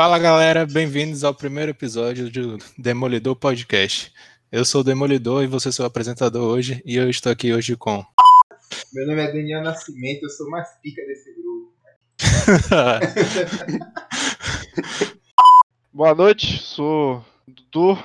[0.00, 4.10] Fala galera, bem-vindos ao primeiro episódio do Demolidor Podcast.
[4.50, 8.02] Eu sou o Demolidor e você seu apresentador hoje, e eu estou aqui hoje com.
[8.94, 11.74] Meu nome é Daniel Nascimento, eu sou mais pica desse grupo.
[15.92, 18.02] Boa noite, sou Dudu,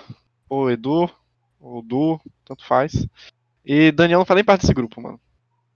[0.50, 1.09] ou Edu,
[1.62, 3.07] ou Du, tanto faz.
[3.66, 5.18] E Daniel não faz nem parte desse grupo, mano.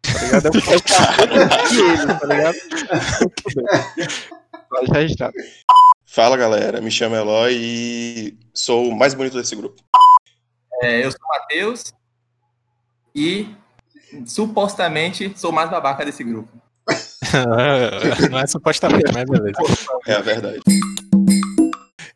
[0.01, 0.45] Tá ligado?
[0.45, 0.59] É o que
[1.79, 2.57] ele, tá ligado?
[4.70, 5.33] Vai deixar registrado.
[6.12, 9.80] Fala galera, me chamo Eloy e sou o mais bonito desse grupo.
[10.81, 11.94] É, eu sou o Matheus
[13.13, 13.48] e
[14.26, 16.52] supostamente sou o mais babaca desse grupo.
[18.31, 19.59] Não é supostamente, mas beleza.
[20.08, 20.59] É a verdade.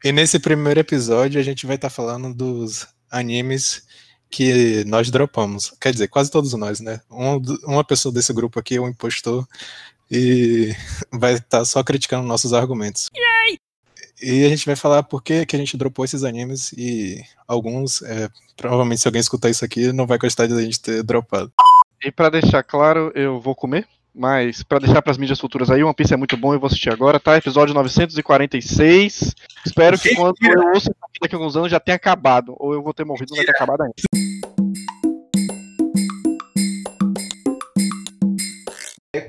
[0.03, 3.85] E nesse primeiro episódio a gente vai estar falando dos animes
[4.27, 5.71] que nós dropamos.
[5.79, 6.99] Quer dizer, quase todos nós, né?
[7.11, 9.47] Um, uma pessoa desse grupo aqui é um impostor
[10.09, 10.73] e
[11.13, 13.11] vai estar só criticando nossos argumentos.
[14.25, 18.01] E a gente vai falar por que, que a gente dropou esses animes e alguns,
[18.03, 21.51] é, provavelmente se alguém escutar isso aqui, não vai gostar de a gente ter dropado.
[22.01, 25.93] E pra deixar claro, eu vou comer, mas pra deixar pras mídias futuras aí, One
[25.93, 27.35] Piece é muito bom e vou assistir agora, tá?
[27.35, 29.35] Episódio 946.
[29.65, 32.93] Espero que quando eu aqui daqui a alguns anos já tenha acabado, ou eu vou
[32.93, 33.93] ter morrido, não vai ter acabado ainda.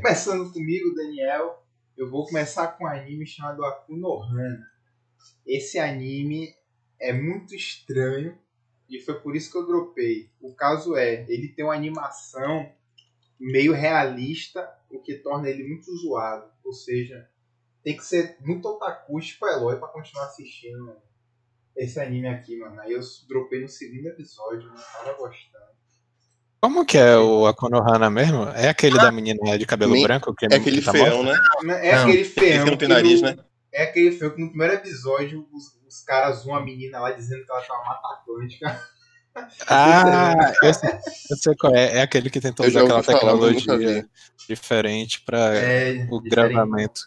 [0.00, 1.64] Começando comigo, Daniel,
[1.96, 4.73] eu vou começar com um anime chamado Akunohana.
[5.46, 6.54] Esse anime
[7.00, 8.38] é muito estranho
[8.88, 10.30] e foi por isso que eu dropei.
[10.40, 12.70] O caso é, ele tem uma animação
[13.38, 16.46] meio realista, o que torna ele muito zoado.
[16.64, 17.28] Ou seja,
[17.82, 20.96] tem que ser muito otaku tipo Eloy pra continuar assistindo
[21.76, 22.80] esse anime aqui, mano.
[22.80, 25.64] Aí eu dropei no segundo episódio, não tava gostando.
[26.60, 28.44] Como que é o Akonohana mesmo?
[28.50, 30.34] É aquele da menina de cabelo Me- branco?
[30.34, 31.42] Que É aquele que tá feão, morta?
[31.64, 31.86] né?
[31.88, 32.66] É Não, aquele Ele feão.
[32.66, 33.44] não tem nariz, no- né?
[33.74, 37.44] É aquele feão que no primeiro episódio os, os caras zoam a menina lá dizendo
[37.44, 38.80] que ela tá uma mata atlântica.
[39.68, 40.90] Ah, eu sei,
[41.30, 41.96] eu sei qual é.
[41.98, 44.06] É aquele que tentou Eu usar aquela tecnologia
[44.48, 46.28] diferente pra É, o diferente.
[46.30, 47.00] gravamento.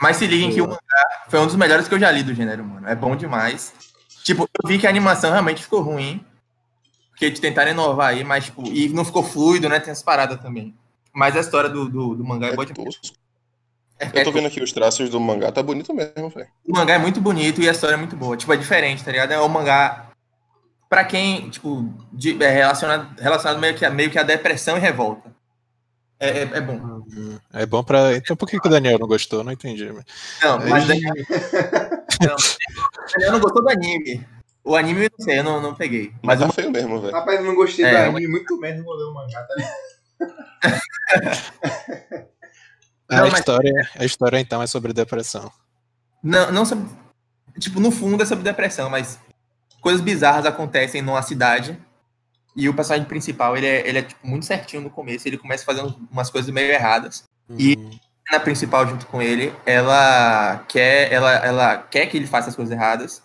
[0.00, 2.34] Mas se liguem que o mangá foi um dos melhores que eu já li do
[2.34, 2.88] gênero, mano.
[2.88, 3.72] É bom demais.
[4.24, 6.24] Tipo, eu vi que a animação realmente ficou ruim.
[7.10, 9.80] Porque eles tentaram inovar aí, mas, tipo, e não ficou fluido, né?
[9.80, 10.76] Tem as paradas também.
[11.12, 12.96] Mas a história do, do, do mangá é, É boa demais.
[12.96, 13.16] tosco.
[13.98, 16.48] É- Eu tô vendo aqui os traços do mangá, tá bonito mesmo, velho.
[16.66, 18.36] O mangá é muito bonito e a história é muito boa.
[18.36, 19.32] Tipo, é diferente, tá ligado?
[19.32, 20.06] É um mangá.
[20.88, 24.80] Pra quem, tipo, de- é relacionado, relacionado meio, que a, meio que a depressão e
[24.80, 25.36] revolta.
[26.20, 27.02] É, é, é bom.
[27.52, 28.16] É bom pra.
[28.16, 29.44] Então por que, que o Daniel não gostou?
[29.44, 29.84] Não entendi.
[30.42, 31.14] Não, mas Aí- Daniel,
[32.20, 32.36] não,
[33.12, 34.26] Daniel não gostou do anime.
[34.64, 36.12] O anime eu não sei, eu não, não peguei.
[36.22, 37.12] Mas Mas o tá feio mesmo, velho.
[37.12, 39.54] Rapaz, eu não gostei É, do mas- anime, muito menos vou ler o mangá, tá
[39.54, 39.88] ligado?
[43.10, 45.50] A, Não, mas- história, a história então é sobre depressão.
[46.22, 46.88] Não, não sobre.
[47.58, 49.18] Tipo, no fundo é sobre depressão, mas
[49.80, 51.78] coisas bizarras acontecem numa cidade.
[52.54, 55.26] E o personagem principal, ele é, ele é tipo, muito certinho no começo.
[55.28, 57.24] Ele começa fazendo umas coisas meio erradas.
[57.56, 57.98] E- Uhum.
[58.28, 62.54] A menina principal, junto com ele, ela quer, ela, ela quer que ele faça as
[62.56, 63.22] coisas erradas.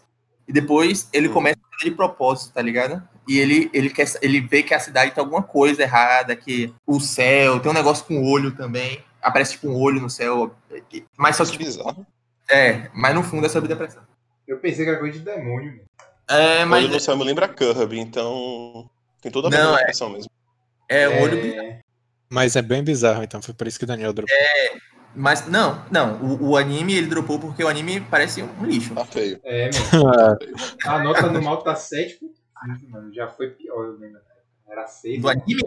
[0.48, 3.04] E depois ele começa a fazer de propósito, tá ligado?
[3.28, 7.02] E ele, ele, quer, ele vê que a cidade tem alguma coisa errada, que o
[7.02, 9.04] céu, tem um negócio com o olho também.
[9.24, 10.54] Aparece tipo um olho no céu.
[11.18, 12.06] Mas só que, bizarro.
[12.50, 14.04] é, mas no fundo é sobre depressão.
[14.48, 15.84] Eu pensei que era coisa de demônio, mano.
[16.30, 18.90] É, Mas mas no céu me lembra Kirby, então
[19.22, 20.10] tem toda a Não, mesma é.
[20.14, 20.32] mesmo.
[20.90, 21.80] é o olho É,
[22.30, 24.36] Mas é bem bizarro, então foi por isso que o Daniel dropou.
[25.16, 26.16] Mas não, não.
[26.24, 28.96] O, o anime ele dropou porque o anime parece um lixo.
[28.96, 29.40] Tá feio.
[29.44, 30.38] é, mano.
[30.86, 33.14] A nota no mal tá 7.5, mano.
[33.14, 34.20] Já foi pior, eu lembro.
[34.68, 35.22] Era 6.
[35.22, 35.62] Do anime?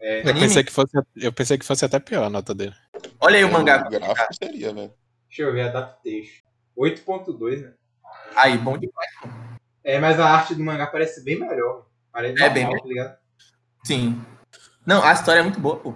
[0.00, 0.40] É, Eu Anime?
[0.46, 2.74] pensei, que fosse, eu pensei que fosse até pior a nota dele.
[3.20, 3.78] Olha aí o mangá.
[3.78, 4.92] gráfico seria, velho.
[5.28, 6.44] deixa eu ver, adaptation.
[6.76, 7.72] 8.2, né?
[8.34, 9.10] Aí, bom demais.
[9.82, 11.86] É, mas a arte do mangá parece bem melhor.
[12.12, 13.16] Parece É normal, bem tá ligado?
[13.84, 14.20] Sim.
[14.84, 15.94] Não, a história é muito boa, pô.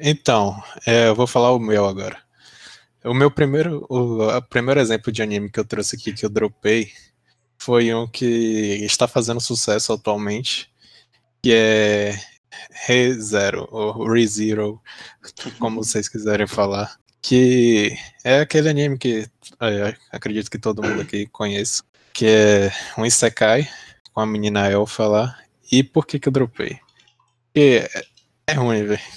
[0.00, 2.16] Então, é, eu vou falar o meu agora.
[3.04, 6.30] O meu primeiro, o, o primeiro exemplo de anime que eu trouxe aqui, que eu
[6.30, 6.90] dropei,
[7.68, 8.24] foi um que
[8.82, 10.72] está fazendo sucesso atualmente,
[11.42, 12.18] que é
[12.86, 14.80] ReZero, ou ReZero,
[15.58, 16.96] como vocês quiserem falar.
[17.20, 17.94] Que
[18.24, 19.28] é aquele anime que
[19.60, 21.82] é, acredito que todo mundo aqui conhece,
[22.14, 23.68] que é um Isekai,
[24.14, 25.38] com a menina elfa lá.
[25.70, 26.78] E por que que eu dropei?
[27.52, 27.86] Porque
[28.48, 28.98] é, ruim, velho.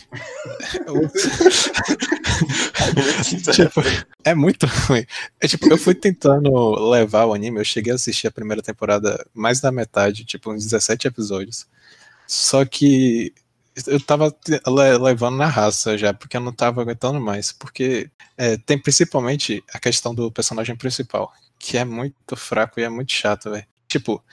[3.54, 3.82] Tipo,
[4.24, 5.06] é muito ruim.
[5.40, 6.52] É tipo, eu fui tentando
[6.90, 10.66] levar o anime, eu cheguei a assistir a primeira temporada mais da metade, tipo, uns
[10.66, 11.66] 17 episódios.
[12.28, 13.34] Só que
[13.88, 14.36] eu tava
[15.02, 17.52] levando na raça já, porque eu não tava aguentando mais.
[17.52, 22.90] Porque é, tem principalmente a questão do personagem principal, que é muito fraco e é
[22.90, 23.66] muito chato, velho.
[23.88, 24.24] Tipo,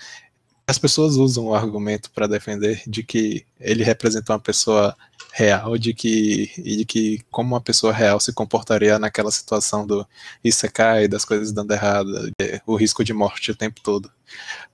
[0.69, 4.95] as pessoas usam o argumento pra defender de que ele representa uma pessoa
[5.33, 10.07] real, de que e de que como uma pessoa real se comportaria naquela situação do
[10.45, 12.31] Isekai, das coisas dando errado,
[12.67, 14.13] o risco de morte o tempo todo.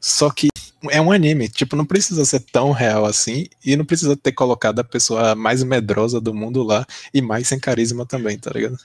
[0.01, 0.49] Só que
[0.91, 4.81] é um anime, tipo, não precisa ser tão real assim e não precisa ter colocado
[4.81, 8.79] a pessoa mais medrosa do mundo lá e mais sem carisma também, tá ligado?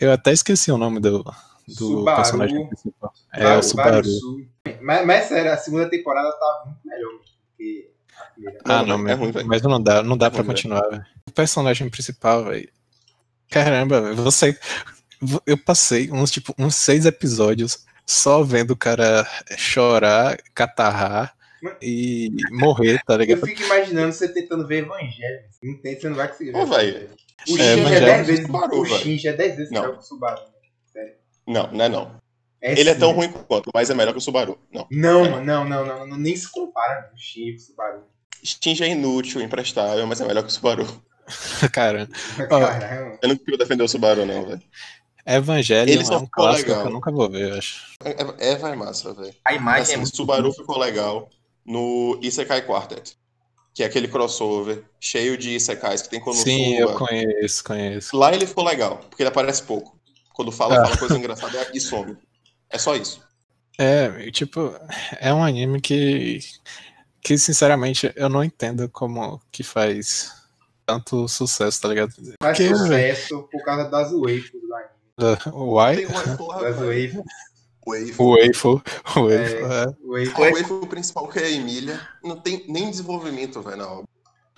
[0.00, 1.22] Eu até esqueci o nome do,
[1.66, 2.16] do Subaru.
[2.16, 3.12] personagem principal.
[3.32, 3.90] É, Varu- o Subaru.
[3.90, 4.46] Varusu.
[4.80, 7.20] Mas, mas sério, a segunda temporada tá muito melhor do
[7.56, 8.58] que a primeira.
[8.64, 10.82] Ah, Não, não, é mas, ruim, mas não dá, não dá É pra ruim, continuar,
[10.88, 11.04] velho.
[11.26, 12.68] O personagem principal, velho.
[13.50, 14.58] Caramba, você.
[15.46, 19.26] Eu passei uns, tipo, uns seis episódios só vendo o cara
[19.56, 21.34] chorar, catarrar
[21.80, 23.46] e morrer, tá Eu ligado?
[23.46, 25.40] fico imaginando você tentando ver Evangelho.
[25.62, 26.58] Não tem, você não vai conseguir ver.
[26.58, 27.08] Ô, velho.
[27.48, 28.46] O É, Shinji é Evangelho 10 vezes.
[28.46, 28.86] Subaru, O.
[28.86, 29.92] Shinji é 10 vezes Não.
[29.92, 30.42] que o Subaru.
[31.46, 32.24] Não, não é não.
[32.60, 33.00] É Ele é sim.
[33.00, 34.58] tão ruim quanto, mas é melhor que o Subaru.
[34.72, 34.86] Não.
[34.90, 37.10] Não, mano, não, não, não, não, Nem se compara.
[37.14, 38.02] O Shinji com o Subaru.
[38.42, 40.86] Shinji é inútil, imprestável, mas é melhor que o Subaru.
[41.72, 42.12] Caramba.
[42.48, 43.18] Caramba.
[43.22, 44.62] Eu não quero defender o Subaru, não, velho.
[45.26, 46.82] Evangelho é um clássico legal.
[46.82, 47.96] que eu nunca vou ver, eu acho.
[48.04, 49.34] É, é vai massa, velho.
[49.44, 51.30] A imagem Assim, é o muito Subaru ficou legal
[51.64, 53.16] no Isekai Quartet.
[53.74, 56.48] Que é aquele crossover cheio de Isekais que tem Konosuba.
[56.48, 58.16] Sim, eu conheço, conheço.
[58.16, 59.98] Lá ele ficou legal, porque ele aparece pouco.
[60.34, 60.84] Quando fala, Ah.
[60.84, 62.18] fala coisa engraçada e some.
[62.68, 63.22] É só isso.
[63.78, 64.72] É, tipo,
[65.18, 66.40] é um anime que,
[67.22, 70.30] que sinceramente eu não entendo como que faz
[70.84, 72.12] tanto sucesso, tá ligado?
[72.12, 74.90] Faz Porque, sucesso por causa das waifus do anime.
[75.52, 75.96] O Why?
[75.96, 77.22] Tem uma porra, Das waifus.
[77.86, 78.14] Wave.
[78.16, 78.82] O Waifu.
[79.14, 79.94] O Waifu, é.
[80.04, 80.36] Waifu.
[80.42, 84.08] A waifu principal, que é a Emília, não tem nem desenvolvimento, velho, na obra.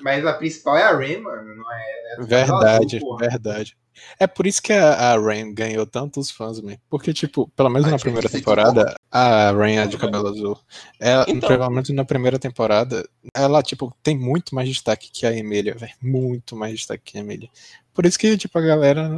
[0.01, 1.55] Mas a principal é a Ren, mano.
[1.57, 3.77] Não é, é Verdade, azul, verdade.
[4.19, 6.77] É por isso que a, a Rain ganhou tantos fãs, man.
[6.89, 10.59] Porque, tipo, pelo menos na primeira fica temporada, a Rain, a de cabelo azul,
[11.01, 11.49] ela, Então.
[11.49, 15.93] pelo menos na primeira temporada, ela, tipo, tem muito mais destaque que a Emília, velho.
[16.01, 17.49] Muito mais destaque que a Emília.
[17.95, 19.17] Por isso que, tipo, a galera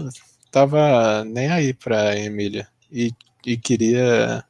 [0.51, 2.69] tava nem aí pra Emília.
[2.91, 3.13] E,
[3.45, 4.45] e queria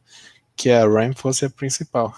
[0.54, 2.14] que a Rain fosse a principal.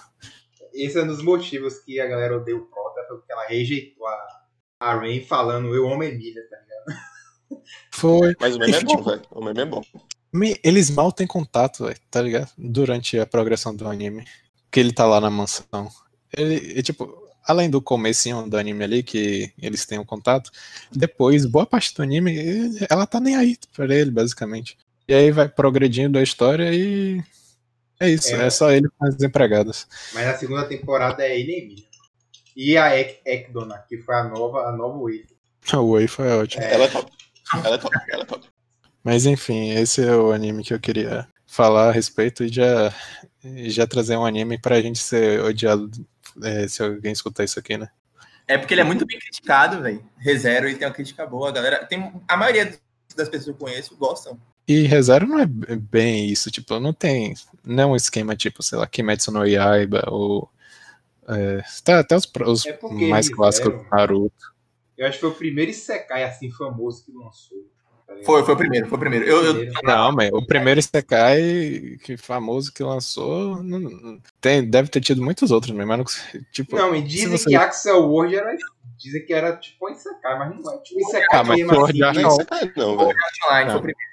[0.72, 2.80] Esse é um dos motivos que a galera odeia o foi
[3.18, 4.40] porque ela rejeitou a,
[4.80, 7.02] a Ren falando eu amo a Emília, tá ligado?
[7.90, 8.34] Foi.
[8.40, 9.22] Mas o meme é bom, tipo, velho.
[9.30, 9.82] O meme é bom.
[10.32, 12.50] Me- Eles mal têm contato, véio, tá ligado?
[12.56, 14.24] Durante a progressão do anime.
[14.70, 15.90] Que ele tá lá na mansão.
[16.36, 17.12] Ele, e, tipo,
[17.44, 20.48] além do comecinho do anime ali, que eles têm um contato,
[20.92, 24.78] depois, boa parte do anime, ele- ela tá nem aí pra ele, basicamente.
[25.08, 27.20] E aí vai progredindo a história e.
[27.98, 28.46] É isso, É.
[28.46, 29.86] é, só ele com as empregadas.
[30.14, 31.84] Mas a segunda temporada é ele e Emília.
[32.62, 35.34] E a Ek, Ekdona, que foi a nova, a nova waifu.
[35.72, 36.62] O Wei foi ótimo.
[36.62, 37.10] Ela é top.
[37.54, 38.46] Ela é top, ela é top.
[39.02, 42.94] Mas enfim, esse é o anime que eu queria falar a respeito e já,
[43.42, 45.90] e já trazer um anime pra gente ser odiado
[46.42, 47.88] é, se alguém escutar isso aqui, né?
[48.46, 50.04] É porque ele é muito bem criticado, velho.
[50.18, 51.86] ReZero ele tem uma crítica boa, a galera.
[51.86, 52.78] Tem, a maioria
[53.16, 54.38] das pessoas que eu conheço gostam.
[54.68, 57.32] E ReZero não é bem isso, tipo, não tem,
[57.64, 60.46] não é um esquema tipo, sei lá, Kimetsu no Yaiba ou
[61.34, 62.78] é, tá, até os, os É
[63.08, 64.60] mais ReZero- clássicos, Naruto.
[64.96, 67.58] Eu acho que foi o primeiro Isekai assim famoso que lançou.
[68.06, 68.14] tá?
[68.24, 69.24] Foi, foi o primeiro, foi o primeiro.
[69.24, 69.72] Eu, eu.
[69.82, 75.50] Não, mas o primeiro Isekai que famoso que lançou, não- tem, deve ter tido muitos
[75.50, 76.04] outros, mas não,
[76.52, 78.56] tipo, Não, e dizem você- que Axel World era.
[78.98, 80.78] Dizem que era tipo um Isekai, mas não é.
[80.82, 82.20] Tipo Isekai Ah, mas mesmo Sword assim.
[82.22, 82.40] Não, Não.
[82.40, 82.72] é velho.
[82.74, 82.94] Foi
[83.64, 84.10] o primeiro.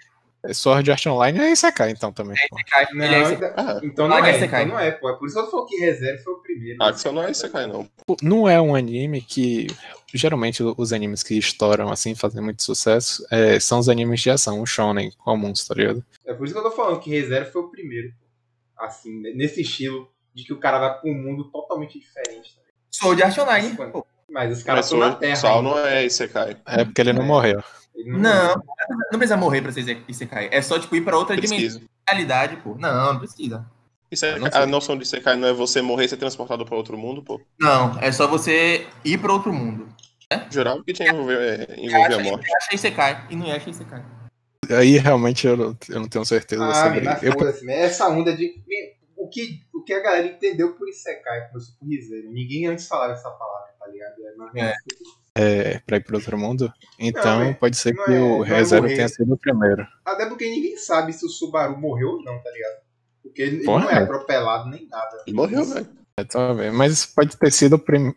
[0.53, 2.35] Sword Art Online é Isekai então também.
[2.49, 2.57] pô.
[2.57, 3.49] Isekai, Não, ele é Isekai.
[3.51, 4.63] então- Ah, então não Ah, é, Isekai.
[4.63, 5.09] então não é, pô.
[5.09, 6.83] É por isso que eu falo que Reserva foi o primeiro.
[6.83, 7.89] Axel não é Isekai, não.
[8.21, 9.67] Não é um anime que.
[10.13, 14.61] Geralmente os animes que estouram assim, fazem muito sucesso, é, são os animes de ação,
[14.61, 16.03] os shonen comuns, tá ligado?
[16.25, 18.09] É por isso que eu tô falando que Reserva foi o primeiro.
[18.11, 18.85] pô.
[18.85, 22.55] Assim, né, nesse estilo de que o cara vai pra um mundo totalmente diferente.
[22.55, 22.61] Tá?
[22.91, 23.75] Sword Art Online.
[23.75, 24.05] pô.
[24.29, 25.35] Mas os caras Mas estão na o Terra.
[25.35, 25.69] Sal ainda.
[25.69, 26.57] não é Isekai.
[26.67, 27.25] É porque ele não É.
[27.25, 27.63] morreu.
[27.97, 28.55] Ele Não,
[29.11, 30.49] não precisa morrer pra ser Isekai.
[30.51, 31.57] É só, tipo, ir pra outra dimensão.
[31.57, 31.81] Precisa.
[32.07, 32.75] Realidade, pô.
[32.77, 33.65] Não, não precisa.
[34.11, 36.75] Isso é- Não a noção de Isekai não é você morrer e ser transportado pra
[36.77, 37.41] outro mundo, pô.
[37.59, 39.87] Não, é só você ir pra outro mundo.
[40.51, 41.33] Jurava que tinha envolver,
[41.69, 42.45] é, envolver acha, a morte.
[42.47, 44.05] você acha Isekai e não acha Isekai.
[44.69, 47.01] Aí realmente eu, não- eu não tenho certeza Ah, sobre.
[47.01, 47.81] mas Eu, foda-se, né?
[47.81, 48.53] essa onda de.
[49.15, 52.29] O que, o que a galera entendeu por Isekai, começou por Riseiro.
[52.31, 54.13] Ninguém antes falava essa palavra, tá ligado?
[54.19, 54.73] É, mas- É.
[55.37, 56.71] é, pra ir pro outro mundo.
[56.99, 59.37] Então Não, é- pode ser não que é- o não é ReZero tenha sido o
[59.37, 59.87] primeiro.
[60.05, 62.77] Até porque ninguém sabe se o Subaru morreu ou não, tá ligado?
[63.23, 63.83] Porque ele, ele Porra.
[63.85, 65.23] não é atropelado nem nada.
[65.25, 65.87] Ele morreu, velho.
[66.17, 66.73] É, talvez.
[66.73, 68.15] Mas pode ter sido o primeiro.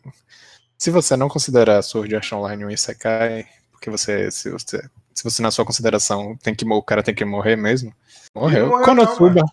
[0.79, 5.43] Se você não considerar Sword Art Online um Isekai, porque você se, você, se você
[5.43, 7.93] na sua consideração tem que, o cara tem que morrer mesmo,
[8.35, 8.69] morreu.
[8.69, 9.45] morreu Konosuba,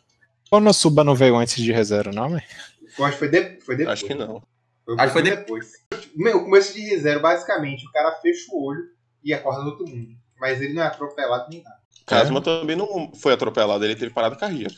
[0.50, 2.44] Konosuba não veio antes de ReZero, não, mas...
[2.98, 3.94] Eu acho que foi, de, foi depois.
[4.00, 4.42] Acho que não.
[4.88, 5.72] Foi Acho que foi pouquinho depois.
[6.16, 8.86] Meu, o começo de ReZero, basicamente, o cara fecha o olho
[9.22, 10.16] e acorda no outro mundo.
[10.40, 11.76] Mas ele não é atropelado nem nada.
[12.06, 14.78] Kazuma também não foi atropelado, ele teve parada cardíaca.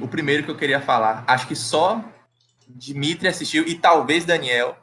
[0.00, 2.04] O primeiro que eu queria falar, acho que só
[2.68, 4.76] Dimitri assistiu e talvez Daniel.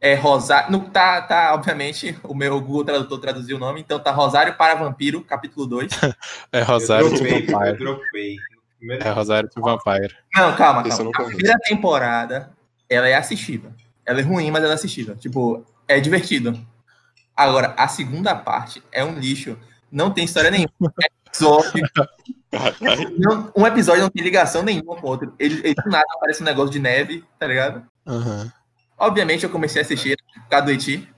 [0.00, 0.70] É Rosário.
[0.70, 4.76] Não, tá, tá, obviamente, o meu Google Tradutor traduziu o nome, então tá Rosário para
[4.76, 5.90] Vampiro, capítulo 2.
[6.52, 8.36] É Rosário eu dropei, eu dropei.
[8.78, 10.14] Primeiro- É Rosário to Vampire.
[10.34, 11.04] Não, calma, calma.
[11.04, 12.50] não A primeira temporada,
[12.88, 13.72] ela é assistível.
[14.06, 15.16] Ela é ruim, mas ela é assistível.
[15.16, 16.58] Tipo, é divertido.
[17.36, 19.58] Agora, a segunda parte é um lixo.
[19.90, 20.70] Não tem história nenhuma.
[21.02, 21.82] É episódio.
[23.18, 25.34] Não- um episódio não tem ligação nenhuma com o outro.
[25.38, 27.84] Ele, ele do nada aparece um negócio de neve, tá ligado?
[28.06, 28.50] Aham.
[28.98, 31.08] Obviamente eu comecei a assistir por causa do Iti,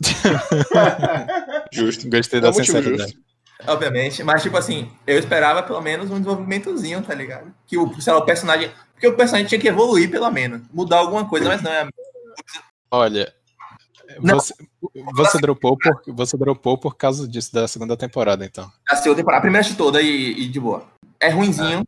[1.72, 2.08] Justo.
[2.08, 3.18] Gostei É da justo.
[3.66, 4.22] Obviamente.
[4.22, 7.52] Mas, tipo assim, eu esperava pelo menos um desenvolvimentozinho, tá ligado?
[7.66, 8.70] Que o, sei lá, o personagem.
[8.92, 10.62] Porque o personagem tinha que evoluir, pelo menos.
[10.72, 11.88] Mudar alguma coisa, mas não é.
[12.90, 13.32] Olha,
[14.20, 14.34] Não.
[14.34, 14.54] você,
[15.14, 18.70] você, dropou por, você dropou por causa disso da segunda temporada, então.
[18.88, 20.86] A segunda temporada, a primeira de toda e, e de boa.
[21.20, 21.86] É ruinzinho.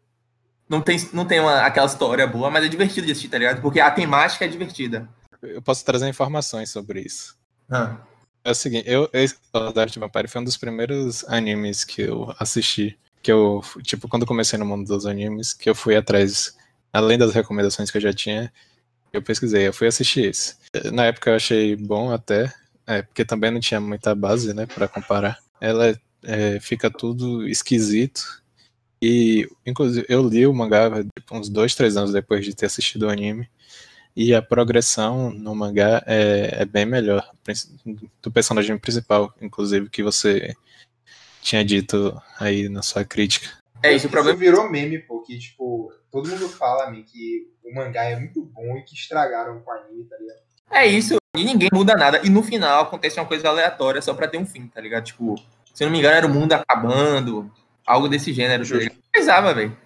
[0.69, 3.61] Não tem, não tem uma, aquela história boa, mas é divertido de assistir, tá ligado?
[3.61, 5.09] Porque a temática é divertida.
[5.43, 7.37] Eu posso trazer informações sobre isso.
[7.69, 7.97] Ah.
[8.45, 12.35] É o seguinte, eu, esse Rosário to Vampire foi um dos primeiros animes que eu
[12.39, 12.99] assisti.
[13.23, 16.57] Que eu, tipo, quando comecei no mundo dos animes, que eu fui atrás,
[16.93, 18.51] além das recomendações que eu já tinha,
[19.13, 20.57] eu pesquisei, eu fui assistir esse.
[20.93, 22.53] Na época eu achei bom até,
[22.87, 25.39] é, porque também não tinha muita base, né, pra comparar.
[25.61, 28.41] Ela é, fica tudo esquisito.
[29.03, 33.05] E, inclusive, eu li o mangá tipo, uns dois, três anos depois de ter assistido
[33.05, 33.49] o anime.
[34.17, 37.29] E a progressão no mangá é, é bem melhor.
[38.21, 40.55] Do personagem principal, inclusive, que você
[41.41, 43.49] tinha dito aí na sua crítica.
[43.83, 44.39] É isso, o problema.
[44.39, 48.83] virou meme, pô, que, tipo, todo mundo fala, que o mangá é muito bom e
[48.83, 50.41] que estragaram com o anime, tá ligado?
[50.71, 52.21] É isso, e ninguém muda nada.
[52.23, 55.05] E no final acontece uma coisa aleatória só pra ter um fim, tá ligado?
[55.05, 55.37] Tipo,
[55.73, 57.51] se eu não me engano, era o mundo acabando,
[57.87, 58.69] algo desse gênero.
[58.69, 58.97] Tá ligado?
[59.11, 59.77] Precisava, velho.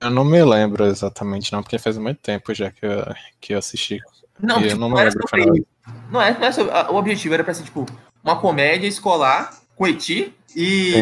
[0.00, 3.04] Eu não me lembro exatamente, não, porque faz muito tempo já que eu,
[3.40, 3.98] que eu assisti.
[4.40, 5.66] Não, E eu tipo, não não, me era lembro sobre.
[6.10, 7.84] Não é, não é sobre- O objetivo era pra ser, tipo,
[8.24, 10.94] uma comédia escolar com eti e,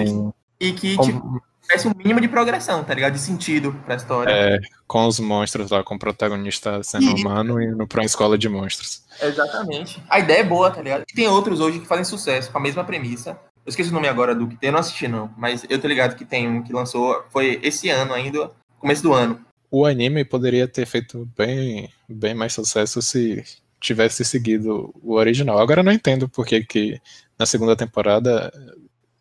[0.59, 3.13] e que com, tipo, tivesse um mínimo de progressão, tá ligado?
[3.13, 4.31] De sentido pra história.
[4.33, 7.17] é, com os monstros lá, com o protagonista sendo Isso.
[7.17, 9.03] humano e indo pra uma escola de monstros.
[9.23, 10.03] Exatamente.
[10.09, 11.05] A ideia é boa, tá ligado?
[11.09, 13.39] E tem outros hoje que fazem sucesso com a mesma premissa.
[13.65, 15.87] Eu esqueci o nome agora do que tem, eu não assisti não, mas eu tô
[15.87, 19.41] ligado que tem um que lançou, foi esse ano ainda, começo do ano.
[19.71, 23.45] O anime poderia ter feito bem, bem mais sucesso se
[23.81, 25.59] tivesse seguido o original.
[25.59, 27.01] Agora eu não entendo por que que
[27.39, 28.51] na segunda temporada,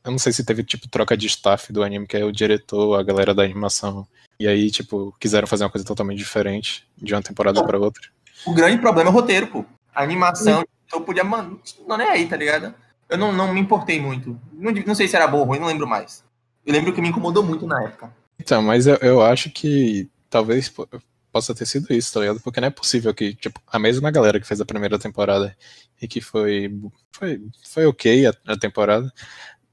[0.03, 2.99] eu não sei se teve tipo troca de staff do anime, que é o diretor,
[2.99, 4.07] a galera da animação,
[4.39, 8.07] e aí tipo quiseram fazer uma coisa totalmente diferente de uma temporada para outra.
[8.45, 9.65] O grande problema é o roteiro, pô.
[9.93, 12.73] A animação, eu podia, mano, não é aí, tá ligado?
[13.09, 14.39] Eu não, não me importei muito.
[14.53, 16.23] Não, não sei se era bom ou ruim, não lembro mais.
[16.65, 18.11] Eu lembro que me incomodou muito na época.
[18.39, 20.87] Então, mas eu, eu acho que talvez po-
[21.31, 22.39] possa ter sido isso, tá ligado?
[22.41, 25.55] Porque não é possível que, tipo, a mesma galera que fez a primeira temporada
[26.01, 26.71] e que foi
[27.11, 29.11] foi, foi ok a, a temporada,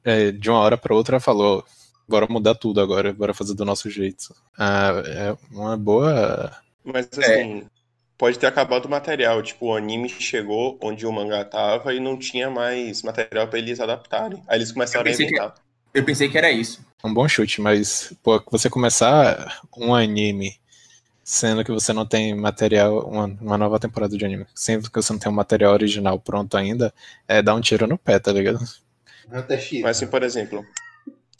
[0.04, 1.64] é, de uma hora pra outra falou,
[2.08, 4.34] bora mudar tudo agora, bora fazer do nosso jeito.
[4.58, 6.52] Ah, é uma boa...
[6.84, 7.40] Mas É.
[7.42, 7.66] assim,
[8.18, 9.42] pode ter acabado o material.
[9.42, 13.80] Tipo, o anime chegou onde o mangá tava e não tinha mais material pra eles
[13.80, 14.42] adaptarem.
[14.48, 15.54] Aí eles começaram a pensei que- inventar.
[15.94, 16.84] Eu pensei que era isso.
[17.04, 20.58] Um bom chute, mas pô, você começar um anime
[21.24, 25.12] sendo que você não tem material, uma, uma nova temporada de anime, sendo que você
[25.12, 26.94] não tem um material original pronto ainda,
[27.28, 28.60] é dar um tiro no pé, tá ligado?
[29.80, 30.64] Mas assim, por exemplo,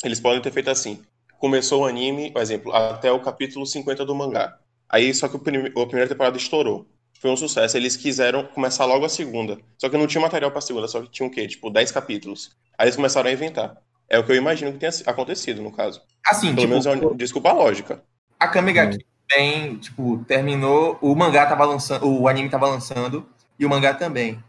[0.05, 1.03] eles podem ter feito assim.
[1.39, 4.59] Começou o anime, por exemplo, até o capítulo 50 do mangá.
[4.89, 6.87] Aí só que o prime- a primeira temporada estourou.
[7.21, 7.77] Foi um sucesso.
[7.77, 9.59] Eles quiseram começar logo a segunda.
[9.79, 11.47] Só que não tinha material pra segunda, só que tinha o quê?
[11.49, 12.53] Tipo, 10 capítulos.
[12.79, 13.77] Aí eles começaram a inventar.
[14.09, 16.01] É o que eu imagino que tenha acontecido, no caso.
[16.27, 18.03] Assim, Pelo tipo, menos é uma desculpa lógica.
[18.39, 23.27] a Kamegaki tem, tipo, terminou, o mangá tava lançando, o anime tava lançando,
[23.59, 24.43] e o mangá também.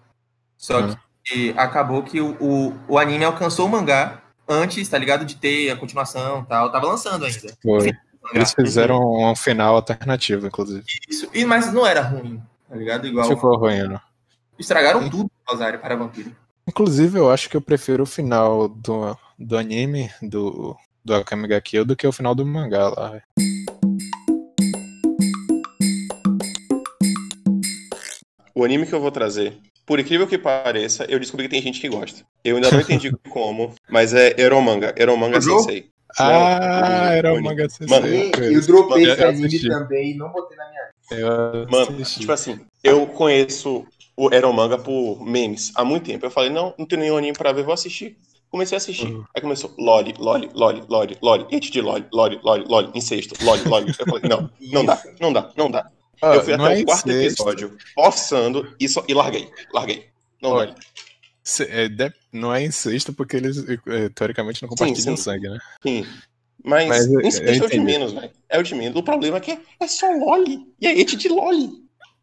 [0.57, 0.95] Só Uhum.
[1.24, 5.25] que acabou que o, o, o anime alcançou o mangá antes, tá ligado?
[5.25, 6.71] De ter a continuação e tal.
[6.71, 7.53] Tava lançando ainda.
[7.63, 7.91] Foi.
[8.33, 9.00] Eles fizeram
[9.31, 10.83] um final alternativo, inclusive.
[11.09, 13.07] Isso, e, mas não era ruim, tá ligado?
[13.07, 13.27] Igual.
[13.27, 14.01] Ficou ruim, não.
[14.57, 16.35] Estragaram tudo Rosário para Vampiro.
[16.67, 21.59] Inclusive, eu acho que eu prefiro o final do, do anime, do, do Akame ga
[21.61, 23.21] Kill, do que o final do mangá lá.
[28.53, 31.79] o anime que eu vou trazer, por incrível que pareça, eu descobri que tem gente
[31.79, 32.23] que gosta.
[32.43, 34.93] Eu ainda não entendi como, mas é Eromanga.
[34.97, 35.41] Eromanga?
[35.41, 35.89] Sensei.
[36.17, 37.85] Ah, era o- o manga CC.
[37.89, 40.85] Mano, eu dropei esse anime também e não botei na minha.
[41.11, 42.21] Eu Mano, assisti.
[42.21, 46.25] tipo assim, eu conheço o Eromanga por memes há muito tempo.
[46.25, 48.17] Eu falei, não, não tem nenhum anime pra ver, vou assistir.
[48.55, 49.07] Comecei a assistir.
[49.07, 49.25] Uhum.
[49.35, 53.62] Aí começou Loli, Loli, Loli, Loli, Loli, hit de Loli, Loli, Loli, Loli, incesto, Loli,
[53.67, 53.93] Loli.
[54.00, 55.91] Eu falei, não, não dá, não dá, não dá.
[56.21, 57.50] Ó, eu fui até é o quarto incesto.
[57.50, 60.05] episódio, forçando e, só, e larguei, larguei.
[60.41, 60.77] Não Olha, dá.
[61.43, 63.57] Se- é, de- não é incesto porque eles
[63.88, 65.21] é, teoricamente não compartilham sim.
[65.21, 65.59] sangue, né?
[65.83, 66.07] Sim.
[66.63, 68.31] Mas, Mas incesto é o de menos, velho.
[68.47, 68.97] É o de menos.
[68.97, 70.65] O problema é que é só Loli.
[70.79, 71.71] E é hit de Loli.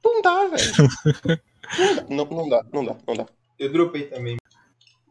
[0.03, 1.39] Não dá, velho.
[2.09, 3.27] não, não dá, não dá, não dá.
[3.59, 4.39] Eu dropei também.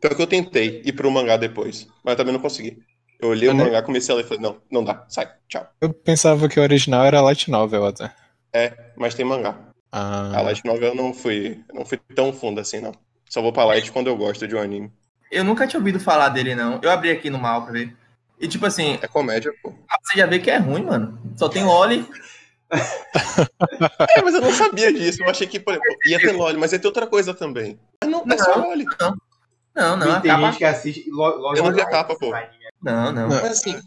[0.01, 2.79] Pior que eu tentei ir pro mangá depois, mas eu também não consegui.
[3.19, 3.65] Eu olhei o Mas, né?
[3.65, 5.67] mangá, comecei a ler e falei, não, não dá, sai, tchau.
[5.79, 8.11] Eu pensava que o original era light novel até.
[8.97, 9.55] Mas tem mangá.
[9.93, 12.93] Ah, A Light Novel eu não fui, não fui tão fundo assim, não.
[13.29, 14.89] Só vou pra Light quando eu gosto de um anime.
[15.29, 16.79] Eu nunca tinha ouvido falar dele, não.
[16.81, 17.93] Eu abri aqui no mal pra ver.
[18.39, 19.73] E tipo assim, É comédia, pô.
[20.01, 21.19] você já vê que é ruim, mano.
[21.37, 22.05] Só tem Loli.
[24.15, 25.21] É, mas eu não sabia disso.
[25.23, 27.77] Eu achei que, por exemplo, ia ter LOL, mas ia ter outra coisa também.
[28.01, 28.69] Mas não, é só Não.
[28.69, 28.77] LOL.
[28.99, 29.15] Não,
[29.75, 30.47] não, E tem acaba.
[30.47, 32.33] gente que assiste e lo- logo Eu não vi a capa, pô.
[32.33, 32.51] anime.
[32.81, 33.29] Não, não.
[33.29, 33.41] Não.
[33.41, 33.79] Mas assim,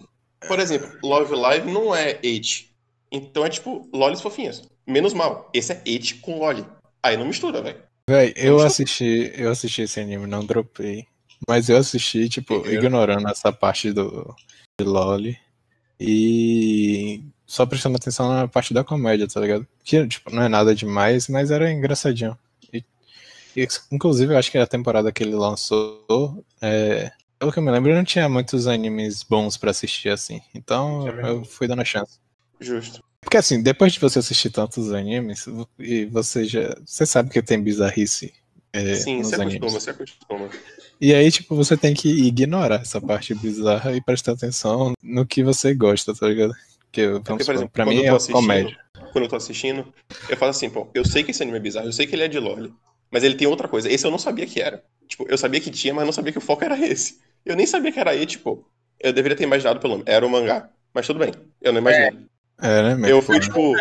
[0.49, 2.64] por exemplo, Love Live não é 8.
[3.12, 4.62] Então é tipo, lolis fofinhas.
[4.87, 5.50] Menos mal.
[5.53, 6.64] Esse é 8 com loli.
[7.03, 7.79] Aí não mistura, velho.
[8.09, 11.07] Véi, eu Não assisti, eu assisti esse anime, não dropei.
[11.49, 12.85] Mas eu assisti, tipo, Primeiro.
[12.87, 14.35] ignorando essa parte do
[14.81, 15.38] de Loli.
[16.00, 19.67] E só prestando atenção na parte da comédia, tá ligado?
[19.83, 22.37] Que, tipo, não é nada demais, mas era engraçadinho.
[23.91, 27.95] Inclusive, eu acho que a temporada que ele lançou, é, pelo que eu me lembro,
[27.95, 30.41] não tinha muitos animes bons pra assistir assim.
[30.55, 32.19] Então eu fui dando a chance.
[32.61, 33.03] Justo.
[33.21, 35.47] Porque assim, depois de você assistir tantos animes,
[35.79, 36.77] e você já.
[36.85, 38.33] Você sabe que tem bizarrice
[38.75, 39.55] é, Sim, nos você animes.
[39.55, 40.51] acostuma, você acostuma.
[41.01, 45.45] E aí, tipo, você tem que ignorar essa parte bizarra e prestar atenção no que
[45.45, 46.55] você gosta, tá ligado?
[46.81, 48.77] Porque, vamos por supor, exemplo, pra mim eu é comédia.
[49.12, 49.87] Quando eu tô assistindo,
[50.29, 52.25] eu falo assim, pô, eu sei que esse anime é bizarro, eu sei que ele
[52.25, 52.69] é de LOL.
[53.14, 53.88] Mas ele tem outra coisa.
[53.88, 54.83] Esse eu não sabia que era.
[55.07, 57.20] Tipo, eu sabia que tinha, mas não sabia que o foco era esse.
[57.46, 58.68] Eu nem sabia que era E, tipo.
[58.98, 60.05] Eu deveria ter imaginado pelo nome.
[60.05, 60.68] Era o mangá.
[60.92, 61.33] Mas tudo bem.
[61.62, 62.27] Eu não imaginei.
[62.61, 63.09] É, né, meu?
[63.09, 63.72] Eu fui, tipo,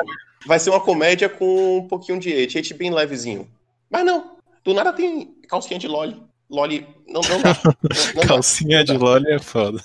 [0.45, 3.49] vai ser uma comédia com um pouquinho de hate, hate bem levezinho.
[3.89, 6.21] Mas não, do nada tem calcinha de loli.
[6.47, 7.57] Loli, não, não dá.
[8.13, 9.81] Não, não Calcinha de LOL é foda.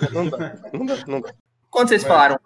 [0.00, 1.32] dá, não dá, não dá, não dá.
[1.70, 2.40] Quando vocês falaram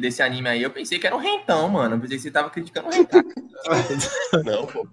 [0.00, 1.94] desse anime aí, eu pensei que era um rentão, mano.
[1.96, 3.22] Eu pensei que você tava criticando o rentão.
[4.44, 4.86] Não, pô.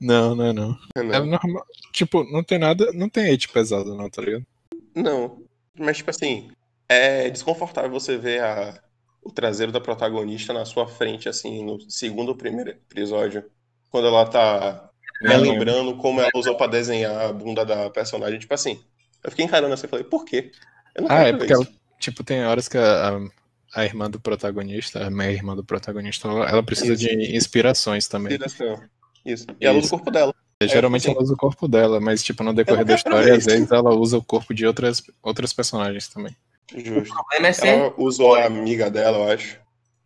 [0.00, 0.78] Não, não, não.
[0.94, 1.64] É Não, normal.
[1.92, 2.92] Tipo, não tem nada.
[2.92, 4.46] Não tem hate pesado, não, tá ligado?
[4.94, 5.42] não.
[5.78, 6.50] Mas, tipo assim,
[6.88, 8.82] é desconfortável você ver a,
[9.22, 13.50] o traseiro da protagonista na sua frente, assim, no segundo ou primeiro episódio.
[13.90, 14.90] Quando ela tá
[15.22, 18.38] É, lembrando como ela usou pra desenhar a bunda da personagem.
[18.38, 18.84] Tipo assim,
[19.22, 20.52] eu fiquei encarando assim e falei, por quê?
[20.94, 21.62] Eu não Ah, é porque isso.
[21.62, 21.66] ela,
[22.00, 23.28] tipo, tem horas que a, a-
[23.74, 27.02] a irmã do protagonista, a meia irmã do protagonista, ela, precisa Isso.
[27.02, 28.36] de inspirações também.
[28.36, 28.82] Direção.
[29.24, 29.46] Isso.
[29.60, 30.34] E ela usa o corpo dela.
[30.60, 33.44] É, Geralmente assim, ela usa o corpo dela, mas tipo, no decorrer da história, às
[33.46, 36.34] vezes ela usa o corpo de outras, outras personagens também.
[36.74, 37.12] Justo.
[37.12, 37.66] O problema é ser.
[37.68, 39.58] Ela usou a amiga dela, eu acho.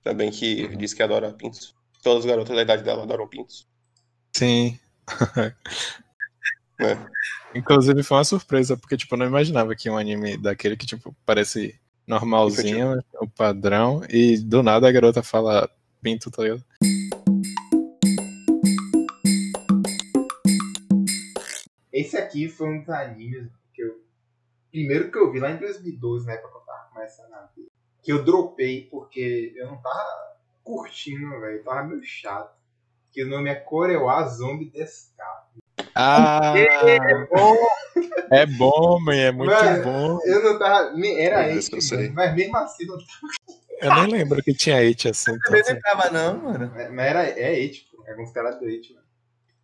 [0.02, 0.76] Também que Uhum.
[0.76, 1.74] disse que adora pintos.
[2.02, 3.66] Todas as garotas da idade dela adoram pintos.
[4.36, 4.78] Sim.
[6.80, 6.96] É.
[7.54, 11.14] Inclusive foi uma surpresa, porque tipo, eu não imaginava que um anime daquele que tipo,
[11.24, 15.68] parece normalzinho, o padrão, e do nada a garota fala
[16.02, 16.64] pinto, tá ligado?
[21.92, 24.02] Esse aqui foi um dos animes que eu.
[24.70, 26.36] Primeiro que eu vi lá em 2012, né?
[26.36, 27.68] Quando eu tava começando a ver.
[28.02, 31.62] Que eu dropei porque eu não tava curtindo, velho.
[31.62, 32.52] Tava meio chato.
[33.12, 35.43] Que o nome é Corewa Zombie Descar.
[35.94, 36.54] Ah!
[38.30, 40.18] É bom, man, é muito Mano, bom.
[40.24, 40.92] Eu não tava.
[41.18, 42.10] Era Esse esse, eu sei.
[42.10, 42.96] mas mesmo assim não
[43.80, 45.32] Eu nem lembro que tinha hate assim.
[45.32, 46.72] Eu também não tava, não, mano.
[46.74, 48.02] Mas mas era, é hate, pô.
[48.06, 49.04] É considerado hate, mano.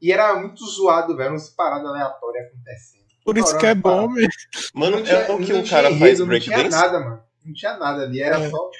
[0.00, 1.34] E era muito zoado, velho.
[1.34, 3.00] Uns paradas aleatórias acontecendo.
[3.24, 4.26] Por isso que é bom, man.
[4.74, 6.70] Mano, Não tinha- é o que não um tinha cara enredo, faz Não tinha breakdance?
[6.84, 7.22] nada, mano.
[7.44, 8.20] Não tinha nada ali.
[8.22, 8.48] Era É.
[8.50, 8.70] só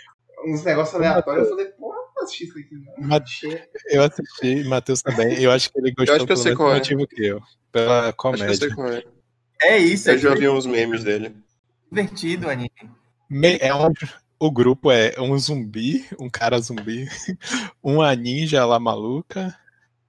[0.46, 1.44] uns negócios aleatórios.
[1.44, 1.72] Eu falei,
[2.20, 3.68] não assisti isso aqui, Chega.
[3.86, 5.40] Eu assisti, Matheus também.
[5.42, 6.74] Eu acho que ele gostou acho que eu sei qual é.
[6.74, 7.40] motivo que eu.
[7.72, 8.54] Pela Acho que eu comédia.
[8.54, 9.02] sei qual é.
[9.62, 11.34] É isso, é Eu já vi uns memes dele.
[11.90, 12.70] divertido o anime.
[13.28, 13.92] Me- É um,
[14.38, 17.06] o grupo é um zumbi, um cara zumbi,
[17.82, 19.54] uma ninja lá maluca,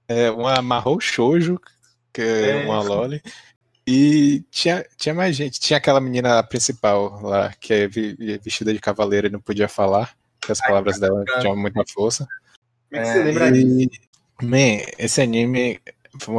[0.08, 1.60] é, uma marrom shoujo,
[2.12, 2.64] que é É.
[2.64, 3.22] uma loli,
[3.86, 5.60] e tinha, tinha mais gente.
[5.60, 10.52] Tinha aquela menina principal lá, que é vestida de cavaleira e não podia falar, que
[10.52, 12.26] as palavras dela tinham muita força.
[12.90, 13.90] Como é que É, você lembra disso?
[14.42, 15.80] E, man, esse anime.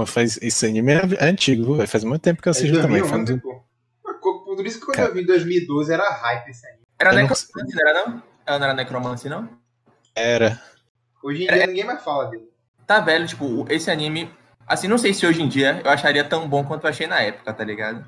[0.06, 1.88] Faz, esse anime é antigo, velho.
[1.88, 3.00] faz muito tempo que eu É assisti também.
[3.00, 3.64] Foi 2011, dos- pô.
[4.06, 5.10] Mas co- Por isso que quando Cara.
[5.10, 6.82] eu vi em 2012 era hype esse anime.
[7.00, 8.24] Era Eu não necromante, não era não?
[8.46, 9.50] Ela não era necromante, não?
[10.16, 10.62] Era.
[11.24, 11.54] Hoje em É.
[11.56, 12.48] dia ninguém mais fala dele.
[12.86, 14.30] Tá velho, tipo, esse anime.
[14.68, 17.20] Assim, não sei se hoje em dia eu acharia tão bom quanto eu achei na
[17.22, 18.08] época, tá ligado?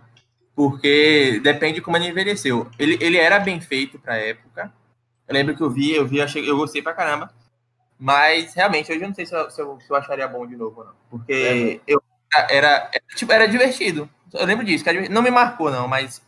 [0.56, 2.70] Porque depende de como ele envelheceu.
[2.78, 4.72] Ele, ele era bem feito pra época.
[5.28, 7.32] Eu lembro que eu vi, eu vi, achei, eu gostei pra caramba.
[7.98, 10.56] Mas realmente, hoje eu não sei se eu, se eu, se eu acharia bom de
[10.56, 10.94] novo, não.
[11.10, 12.02] Porque eu
[12.34, 14.10] era, era, tipo, era divertido.
[14.34, 15.14] Eu lembro disso, divertido.
[15.14, 16.22] não me marcou, não, mas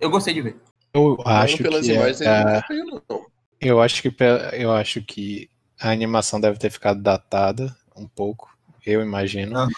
[0.00, 0.56] eu gostei de ver.
[0.94, 1.62] Eu acho que.
[1.68, 3.24] imagens, é- é
[3.60, 4.16] eu acho que
[4.54, 8.50] eu acho que a animação deve ter ficado datada um pouco,
[8.84, 9.58] eu imagino.
[9.58, 9.68] Ah.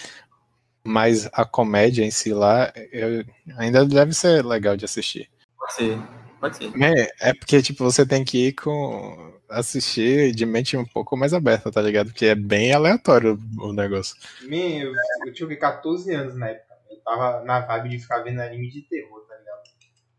[0.85, 3.24] Mas a comédia em si lá eu-
[3.56, 5.28] ainda deve ser legal de assistir.
[5.58, 5.98] Pode ser.
[6.42, 6.72] Pode ser.
[6.83, 9.33] É, é porque, tipo, você tem que ir com.
[9.48, 12.09] assistir de mente um pouco mais aberta, tá ligado?
[12.09, 14.16] Porque é bem aleatório o negócio.
[14.42, 14.92] Man, eu,
[15.24, 15.55] eu quê?
[15.55, 16.74] 14 anos na época.
[16.90, 19.62] Eu tava na vibe de ficar vendo anime de terror, tá ligado?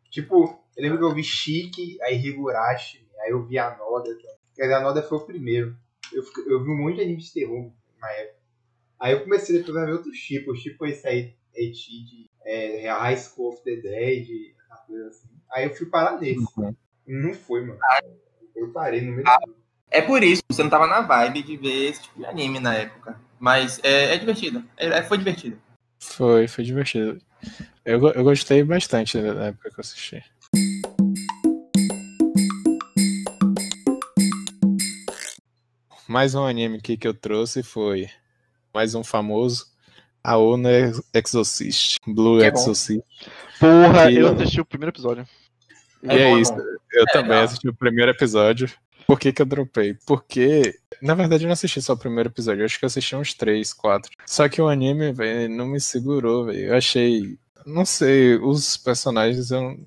[0.09, 4.37] Tipo, eu lembro que eu vi Chique, aí Higurashi, aí eu vi Anoda também.
[4.55, 5.75] Quer dizer, Anoda foi o primeiro.
[6.13, 8.39] Eu, eu vi um monte de anime de terror na época.
[8.97, 13.17] Aí eu comecei depois a ver outros tipos, tipo esse aí, Eti, de é, High
[13.17, 14.53] School of the Dead,
[14.87, 15.32] coisa assim.
[15.53, 16.39] Aí eu fui parar nesse.
[16.57, 16.75] Uhum.
[17.07, 17.79] Não foi, mano.
[18.55, 19.37] Eu parei no meio Ah.
[19.45, 19.55] do
[19.89, 22.73] É por isso, você não tava na vibe de ver esse tipo de anime na
[22.73, 23.19] época.
[23.39, 24.63] Mas é, é divertido.
[24.75, 25.57] É, é- foi divertido.
[25.99, 27.21] Foi, foi divertido.
[27.85, 30.23] Eu, eu gostei bastante na época que eu assisti.
[36.07, 38.09] Mais um anime aqui que eu trouxe foi
[38.73, 39.67] mais um famoso,
[40.23, 40.67] a Ono
[41.13, 42.47] Exorcist, Blue Que é.
[42.49, 43.03] Exorcist.
[43.59, 45.27] Porra, Que- eu assisti o primeiro episódio.
[46.03, 46.53] E é bom, isso.
[46.53, 46.61] bom.
[46.91, 47.43] Eu É também legal.
[47.45, 48.69] assisti o primeiro episódio.
[49.07, 49.95] Por que, que eu dropei?
[50.05, 52.61] Porque, na verdade, eu não assisti só o primeiro episódio.
[52.61, 54.11] Eu acho que eu assisti uns três, quatro.
[54.25, 56.67] Só que o anime, velho, não me segurou, velho.
[56.67, 57.37] Eu achei.
[57.65, 59.51] Não sei, os personagens.
[59.51, 59.77] Eu,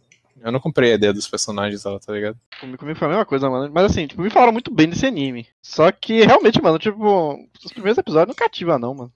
[0.42, 2.38] eu não comprei a ideia dos personagens lá, tá ligado?
[2.61, 3.70] Comigo, comigo foi a mesma coisa, mano.
[3.72, 5.46] Mas assim, tipo, me falaram muito bem desse anime.
[5.62, 9.12] Só que realmente, mano, tipo, os primeiros episódios não cativa, não, mano.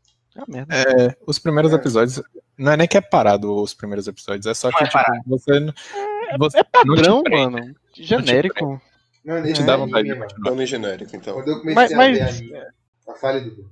[0.49, 1.07] É.
[1.09, 1.77] É, os primeiros É.
[1.77, 2.23] episódios.
[2.59, 5.61] Não é nem que é parado os primeiros episódios, é só que, é tipo, você.
[5.61, 5.73] não-
[6.39, 7.75] você É padrão, não te mano.
[7.95, 8.81] Genérico.
[9.25, 10.41] Não, Te dá anime, vontade de.
[10.41, 11.35] Nome genérico, então.
[11.35, 12.67] Quando eu comecei Mas- a mas- ver anime.
[13.09, 13.71] A falha do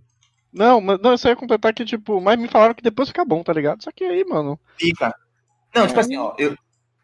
[0.52, 3.24] Não, mas não, eu só ia completar que, tipo, mas me falaram que depois fica
[3.24, 3.82] bom, tá ligado?
[3.82, 4.58] Só que aí, mano.
[4.76, 5.14] Fica.
[5.74, 6.56] Não, tipo assim, ó, eu,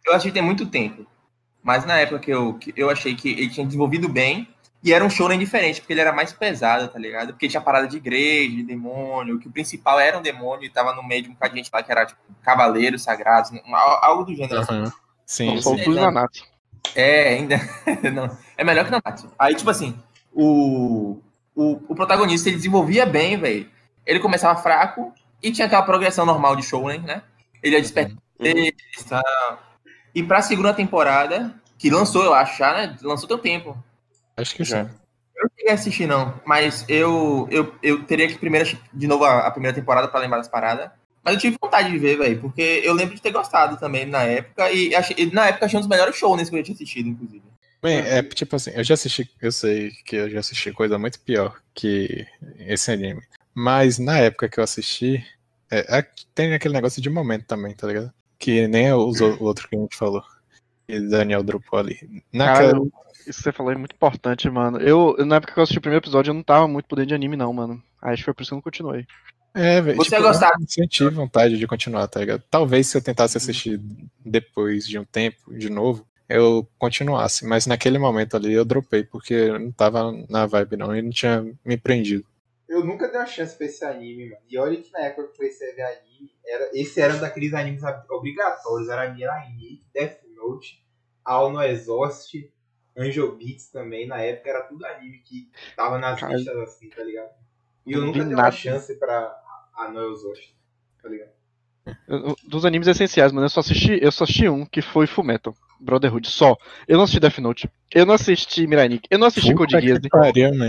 [0.07, 1.07] eu assisti tem muito tempo.
[1.62, 4.48] Mas na época que eu, que eu achei que ele tinha desenvolvido bem.
[4.85, 7.29] E era um shonen diferente, porque ele era mais pesado, tá ligado?
[7.29, 10.94] Porque tinha parada de igreja, de demônio, que o principal era um demônio e tava
[10.94, 14.25] no meio de um bocado de gente lá que era, tipo, cavaleiros sagrados, um- algo
[14.25, 14.61] do gênero.
[14.61, 14.75] assim.
[14.75, 14.92] Aham.
[15.25, 15.88] Sim, sim.
[15.88, 16.44] o Nanatsu.
[16.94, 17.57] É, ainda.
[18.12, 19.33] não, é melhor que não Natsu.
[19.38, 19.99] Aí, tipo assim,
[20.31, 21.18] o,
[21.55, 23.66] o, o protagonista ele desenvolvia bem, velho.
[24.05, 27.23] Ele começava fraco e tinha aquela progressão normal de shounen, né?
[27.62, 28.18] Ele ia despertar.
[28.38, 29.23] Uhum.
[30.14, 32.97] E pra segunda temporada, que lançou, eu acho, já, né?
[33.03, 33.85] Lançou tem um tempo.
[34.37, 34.85] Acho que Já.
[34.85, 34.90] sim.
[35.37, 36.40] Eu não cheguei a assistir, não.
[36.47, 40.20] Mas eu, eu, eu teria que primeiro assistir de novo a, a primeira temporada pra
[40.20, 40.90] lembrar das paradas.
[41.25, 44.23] Mas eu tive vontade de ver, velho, porque eu lembro de ter gostado também na
[44.23, 44.70] época.
[44.70, 47.09] E, achei, e na época achei um dos melhores shows que eu já tinha assistido,
[47.09, 47.42] inclusive.
[47.83, 51.20] Bem, é tipo assim, eu já assisti, eu sei que eu já assisti coisa muito
[51.20, 52.27] pior que
[52.59, 53.23] esse anime.
[53.55, 55.23] Mas na época que eu assisti,
[55.70, 58.12] é, é- tem aquele negócio de momento também, tá ligado?
[58.38, 60.23] Que nem o o outro que a gente falou.
[60.87, 62.23] Que Daniel dropou ali.
[62.33, 62.85] Naquela, Cara,
[63.27, 64.79] isso que você falou é muito importante, mano.
[64.79, 67.09] Eu, na época que eu assisti o primeiro episódio, eu não tava muito por dentro
[67.09, 67.83] de anime, não, mano.
[68.03, 69.07] Aí Acho que foi por isso que eu não continuei.
[69.55, 69.97] é, velho.
[69.97, 70.53] Você tipo, ia gostar.
[70.55, 72.42] eu não senti vontade de continuar, tá ligado?
[72.51, 73.81] Talvez se eu tentasse assistir
[74.25, 77.47] depois de um tempo, de novo, eu continuasse.
[77.47, 81.11] Mas naquele momento ali eu dropei, porque eu não tava na vibe, não, e não
[81.11, 82.25] tinha me prendido.
[82.68, 84.42] Eu nunca dei uma chance pra esse anime, mano.
[84.51, 87.20] E olha que na época que eu comecei a ver anime, era, esse era um
[87.20, 88.88] daqueles animes ob- obrigatórios.
[88.88, 89.49] Era Mirai,
[89.94, 90.85] Death Note,
[91.24, 92.50] All No Exhaust,
[92.96, 94.07] Angel Beats também.
[94.07, 97.30] Na época era tudo anime que tava nas Cara, listas assim, tá ligado?
[97.87, 99.37] E eu nunca dei uma chance pra
[99.76, 100.54] A No Exhaust,
[101.02, 101.30] tá ligado?
[102.09, 105.54] Eu- Dos animes essenciais, mano, eu só assisti, eu só assisti um, que foi Fullmetal
[105.80, 106.57] Brotherhood, só.
[106.88, 109.87] Eu não assisti Death Note, eu não assisti Mirai Nikki, eu não assisti Puta Code
[109.87, 110.00] Geass.
[110.00, 110.09] né?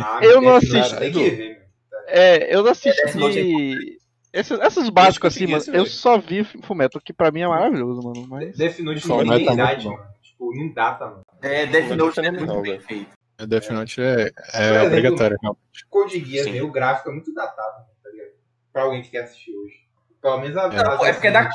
[0.04, 1.00] Ah, Eu não assisti.
[1.00, 1.66] Tem que ver, mano.
[2.08, 4.00] É, eu não assisti...
[4.36, 8.28] Esses, esses básicos assim, mano, eu só vi Fullmetal, que pra mim é maravilhoso, mano,
[8.28, 8.58] mas...
[8.58, 10.04] Death Note não tem é muito idade, mano.
[10.22, 11.26] Tipo, não data, mano.
[11.42, 12.82] É, Death Não, Note é muito bem velho.
[12.82, 13.08] feito.
[13.48, 15.86] Death Note é, é exemplo, obrigatório, realmente.
[15.90, 18.28] Code Geass, o gráfico é muito datado, tá ligado?
[18.74, 19.76] Pra alguém que quer assistir hoje.
[20.22, 20.64] Pelo menos a,
[21.06, 21.10] É.
[21.10, 21.50] é porque é da-.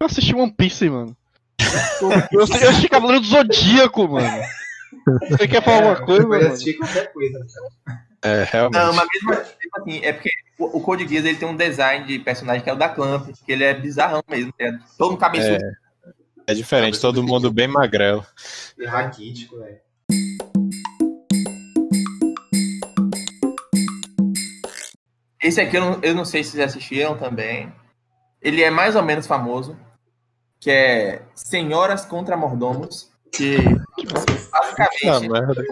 [0.00, 1.16] Eu assisti One Piece, mano.
[2.02, 4.42] Eu, eu assisti- eu assisti Cavaleiro do Zodíaco, mano.
[5.30, 6.46] Você quer falar É, alguma coisa, mano?
[6.48, 7.38] assistir qualquer coisa.
[8.22, 8.80] É, realmente.
[8.82, 10.30] Não, mas mesmo assim, mesmo assim, é porque
[10.64, 13.52] o, Code Geass ele tem um design de personagem que é o da Clamp, que
[13.52, 14.52] ele é bizarrão mesmo.
[14.58, 14.82] ligado?
[14.96, 15.62] Todo mundo cabeçudo.
[16.46, 18.26] É diferente, todo mundo bem magrelo.
[18.78, 19.80] E raquítico, velho.
[25.42, 27.72] Esse aqui eu não, eu não sei se vocês assistiram também.
[28.40, 29.76] Ele é mais ou menos famoso,
[30.60, 33.56] que é Senhoras contra Mordomos, que
[34.52, 35.64] Ah, basicamente merda.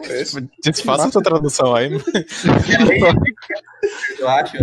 [0.63, 1.91] Desfaça essa tradução aí.
[4.19, 4.57] eu acho.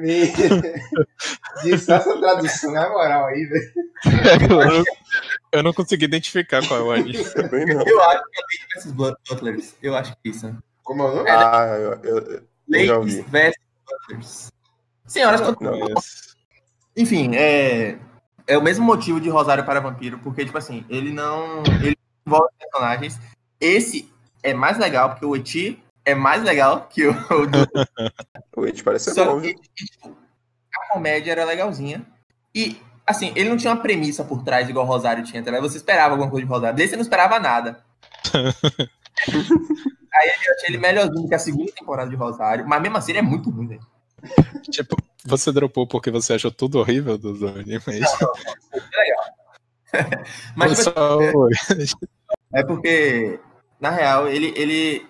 [1.62, 3.72] Diz essa tradução, na moral aí, velho.
[4.42, 4.84] Eu não,
[5.52, 7.24] eu não consegui identificar qual é o anime.
[7.34, 7.86] Também não.
[7.86, 9.74] Eu acho que é Lady vs Butlers.
[9.82, 10.56] Eu acho que é isso.
[10.82, 11.30] Como é o nome?
[11.30, 13.22] Ah, eu, eu, eu já ouvi.
[13.22, 13.54] vs
[13.86, 14.48] Butlers.
[15.06, 15.94] Senhoras contra Não,
[16.96, 17.98] Enfim, é,
[18.46, 21.62] é o mesmo motivo de Rosário para Vampiro, porque, tipo assim, ele não.
[21.82, 23.18] Ele envolve personagens.
[23.60, 24.10] Esse
[24.42, 27.58] é mais legal, porque o Eti é mais legal que o, o do.
[28.56, 30.16] o It parece ser Só bom, que, tipo,
[30.74, 32.04] a comédia era legalzinha.
[32.54, 35.60] E, assim, ele não tinha uma premissa por trás, igual o Rosário tinha, tá?
[35.60, 36.76] Você esperava alguma coisa de Rosário.
[36.76, 37.84] Desse você não esperava nada.
[40.12, 43.18] Aí eu achei ele melhorzinho que a segunda temporada de Rosário, mas mesmo assim ele
[43.20, 43.86] é muito ruim, velho.
[44.70, 47.80] Tipo, você dropou porque você achou tudo horrível do do anime.
[47.88, 48.32] é isso?
[50.56, 51.18] Mas, tipo, Só-
[52.52, 53.40] É porque,
[53.80, 54.52] na real, ele.
[54.56, 55.06] ele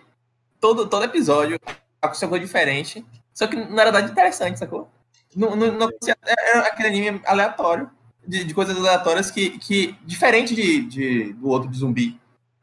[0.61, 1.59] todo, todo episódio
[2.01, 3.05] aconteceu coisa diferente.
[3.33, 4.91] Só que, na verdade, interessante, sacou?
[5.35, 7.91] Não, não, não acontecia- era aquele anime aleatório.
[8.27, 9.59] De, de coisas aleatórias que.
[9.59, 12.11] que diferente de, de- do outro de zumbi.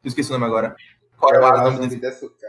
[0.02, 0.76] Que eu esqueci o nome agora.
[1.18, 1.82] Qual era o nome desse?
[1.90, 2.48] zumbi de açúcar.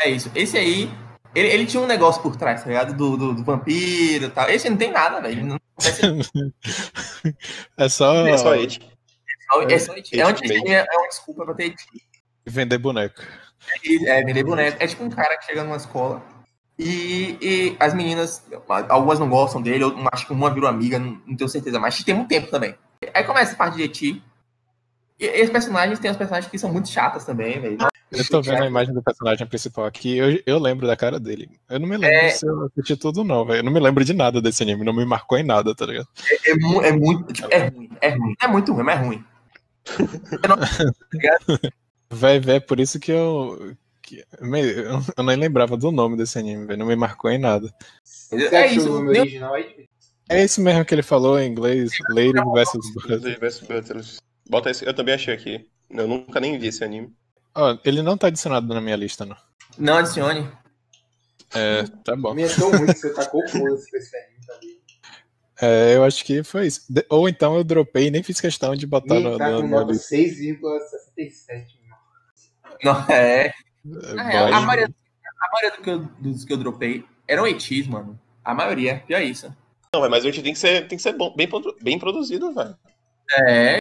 [0.00, 0.30] É isso.
[0.34, 0.90] Esse aí.
[1.34, 2.94] Ele, ele tinha um negócio por trás, tá ligado?
[2.94, 4.48] Do, do, do vampiro e tal.
[4.50, 5.44] Esse não tem nada, velho.
[5.44, 5.58] Não
[7.76, 8.80] é só É só It.
[9.68, 10.68] É, só, é, onde Ultimate.
[10.72, 11.74] é, é uma desculpa pra ter
[12.44, 13.22] vender boneco.
[14.06, 14.76] É, vender boneco.
[14.80, 16.22] É tipo um cara que chega numa escola
[16.78, 18.44] e, e as meninas,
[18.88, 22.02] algumas não gostam dele, eu acho que uma virou amiga, não, não tenho certeza, mas
[22.04, 22.74] tem muito tempo também.
[23.14, 24.22] Aí começa a parte de Eti.
[25.18, 27.78] E esses personagens tem os personagens que são muito chatas também, velho.
[28.12, 31.50] Eu tô vendo a imagem do personagem principal aqui, eu, eu lembro da cara dele.
[31.68, 32.28] Eu não me lembro É.
[32.30, 33.60] se eu assisti tudo, não, velho.
[33.60, 36.06] Eu não me lembro de nada desse anime, não me marcou em nada, tá ligado?
[36.46, 37.32] É, mu- é muito.
[37.32, 38.34] Tipo, é ruim, é ruim.
[38.42, 39.24] É muito ruim, mas é ruim.
[42.10, 43.74] Vai ver, é por isso que eu.
[44.02, 44.62] que- me-
[45.16, 46.78] eu nem lembrava do nome desse anime, velho.
[46.78, 47.72] Não me marcou em nada.
[48.04, 48.88] Você É achou isso.
[48.90, 49.86] o nome nem- original aí?
[50.28, 52.94] É isso mesmo que ele falou em inglês, Lady vs.
[52.94, 53.22] Brother.
[53.22, 53.60] Lady vs.
[53.60, 54.16] Butlers.
[54.48, 54.84] Bota esse.
[54.86, 55.66] Eu também achei aqui.
[55.90, 57.12] Eu nunca nem vi esse anime.
[57.54, 59.36] Ó, ele não tá adicionado na minha lista, não.
[59.78, 60.48] Não adicione.
[61.54, 62.34] É, tá bom.
[62.34, 64.76] Me tão ruim que você tacou foda-se com esse anime, sabia?
[65.62, 66.82] É, eu acho que foi isso.
[66.90, 69.62] De- ou então eu dropei e nem fiz questão de botar Ih, no, tá no,
[69.62, 70.08] com nota lista.
[70.16, 71.75] 6,67.
[72.82, 73.46] Não, é.
[73.46, 73.52] É,
[74.52, 74.86] a maioria,
[75.40, 78.18] a maioria do que eu- dos que eu dropei eram etis, mano.
[78.44, 79.52] A maioria, pior isso.
[79.94, 81.48] Não, mas o It tem que ser, tem que ser bom, bem,
[81.82, 82.76] bem produzido, velho.
[83.38, 83.78] É.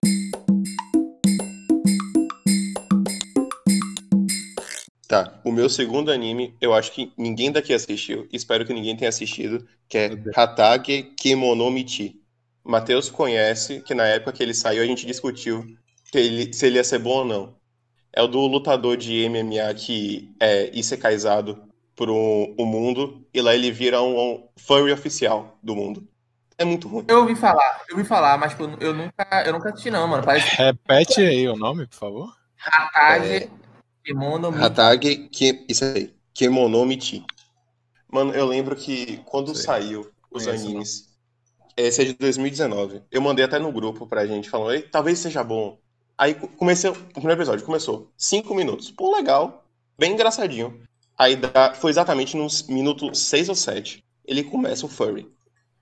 [5.08, 9.10] Tá, o meu segundo anime, eu acho que ninguém daqui assistiu, espero que ninguém tenha
[9.10, 10.10] assistido, que é.
[10.36, 12.20] Hatage Kemonomichi.
[12.64, 15.64] Matheus conhece, que na época que ele saiu a gente discutiu
[16.12, 17.56] que ele- se ele ia ser bom ou não.
[18.16, 21.62] É o do lutador de MMA que é isekaiizado
[21.96, 26.08] por um, um mundo, e lá ele vira um, um furry oficial do mundo.
[26.58, 27.06] É muito ruim.
[27.08, 30.08] Eu ouvi falar, eu ouvi falar, mas tipo, eu, eu nunca, eu nunca assisti não,
[30.08, 30.24] mano.
[30.24, 32.34] Parece Repete aí o nome, por favor.
[32.74, 33.50] Hatage
[34.04, 37.26] Kimono Mi- Hatage, que, isso aí, Kemonomichi.
[38.12, 39.64] Mano, eu lembro que quando Sei.
[39.64, 40.02] saiu
[40.32, 41.18] os Conheço, animes,
[41.78, 45.44] esse é de 2019, eu mandei até no grupo pra gente, falando, "Ei, talvez seja
[45.44, 45.80] bom.
[46.18, 48.92] Aí co- comecei, o primeiro episódio começou, cinco minutos.
[48.92, 49.66] Pô, legal,
[49.98, 50.82] bem engraçadinho.
[51.18, 54.04] Aí dá- foi exatamente nos minutos 6 ou 7.
[54.26, 55.30] Ele começa o furry.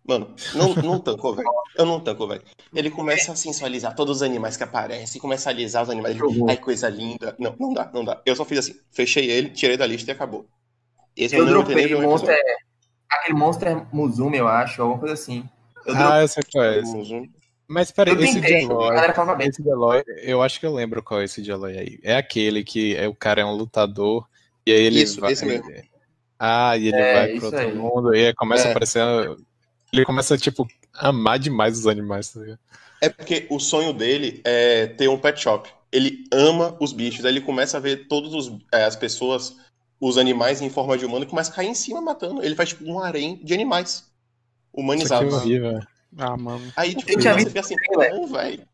[0.06, 1.48] Mano, não, não tancou, velho.
[1.78, 2.42] Eu não tanco, velho.
[2.74, 6.18] Ele começa a sensualizar todos os animais que aparecem, começa a alisar os animais.
[6.50, 7.34] Ai, coisa linda.
[7.40, 8.22] Não, não dá, não dá.
[8.26, 10.46] Eu só fiz assim, fechei ele, tirei da lista e acabou.
[11.16, 12.30] Esse Eu dropei Monster.
[12.36, 12.58] episódio.
[13.10, 15.48] Aquele Monster Musume, eu acho, alguma coisa assim.
[15.86, 16.12] Eu dropei.
[16.12, 17.32] Ah, eu sei qual é esse.
[17.68, 18.94] Mas peraí, esse de tentei, a Eloy.
[18.96, 19.48] galera falava bem.
[19.50, 22.00] Esse de Eloy, eu acho que eu lembro qual é esse de Eloy aí.
[22.04, 24.28] É aquele que é, o cara é um lutador
[24.66, 25.32] e aí ele Isso, vai.
[25.34, 25.70] esse mesmo.
[26.38, 27.74] Ah, e ele É, vai pro outro aí.
[27.74, 28.68] mundo e aí começa É.
[28.68, 29.02] a aparecer.
[29.94, 32.60] Ele começa, tipo, a amar demais os animais, tá ligado?
[33.02, 35.70] É porque o sonho dele é ter um pet shop.
[35.92, 39.56] Ele ama os bichos, aí ele começa a ver todas as pessoas,
[40.00, 42.44] os animais em forma de humano, e começa a cair em cima matando.
[42.44, 45.34] Ele faz tipo um harém de animais Isso aqui é humanizados.
[45.36, 45.80] horrível.
[46.18, 46.72] Ah, mano.
[46.76, 48.68] Aí, tipo, Eu tinha você visto fica assim, não, velho.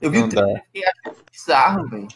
[0.00, 0.42] Eu vi Não o dá.
[0.42, 2.08] trailer e achei bizarro, velho.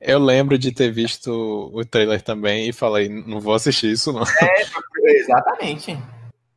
[0.00, 1.30] Eu lembro de ter visto
[1.74, 4.22] o trailer também e falei, não vou assistir isso, não.
[5.04, 5.98] Exatamente.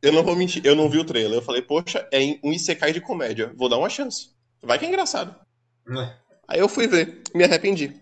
[0.00, 1.38] Eu não vou mentir, eu não vi o trailer.
[1.38, 3.52] Eu falei, poxa, é um Isekai de comédia.
[3.54, 4.30] Vou dar uma chance.
[4.62, 5.34] Vai que é engraçado.
[5.88, 6.12] É.
[6.48, 7.94] Aí eu fui ver, me arrependi.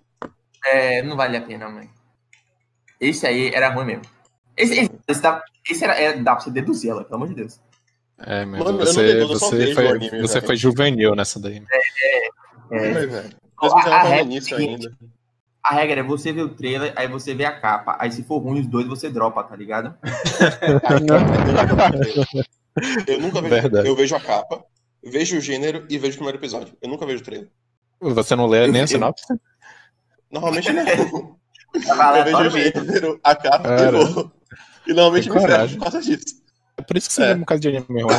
[0.64, 1.88] É, não vale a pena, mãe.
[3.00, 4.04] Esse aí era ruim mesmo.
[4.56, 7.34] Esse, esse, esse dá, esse era, é, dá pra você deduzir ela, pelo amor de
[7.34, 7.60] Deus.
[8.24, 10.46] É, mas Mano, eu não você, eu você, vejo foi, o anime, você velho.
[10.46, 11.62] foi juvenil nessa daí.
[12.70, 13.16] É, a- Mesmo
[13.78, 14.96] a no regra início é a seguinte, ainda.
[15.64, 17.96] A regra é você ver o trailer, aí você vê a capa.
[18.00, 19.94] Aí se for ruim, os dois você dropa, tá ligado?
[23.06, 23.54] Eu nunca vejo.
[23.54, 23.88] Verdade.
[23.88, 24.64] Eu vejo a capa,
[25.04, 26.76] vejo o gênero e vejo o primeiro episódio.
[26.80, 27.48] Eu nunca vejo o trailer.
[28.00, 29.24] Você não lê Eu- nem a eu- sinopse?
[30.30, 30.82] Normalmente não.
[30.84, 32.84] Eu vejo o mesmo.
[32.84, 34.32] gênero, a capa Cara, e vou.
[34.86, 35.76] E normalmente me coragem.
[35.78, 36.41] por causa disso.
[36.82, 37.34] É por isso que você É.
[37.34, 38.14] vê um caso de anime ruim.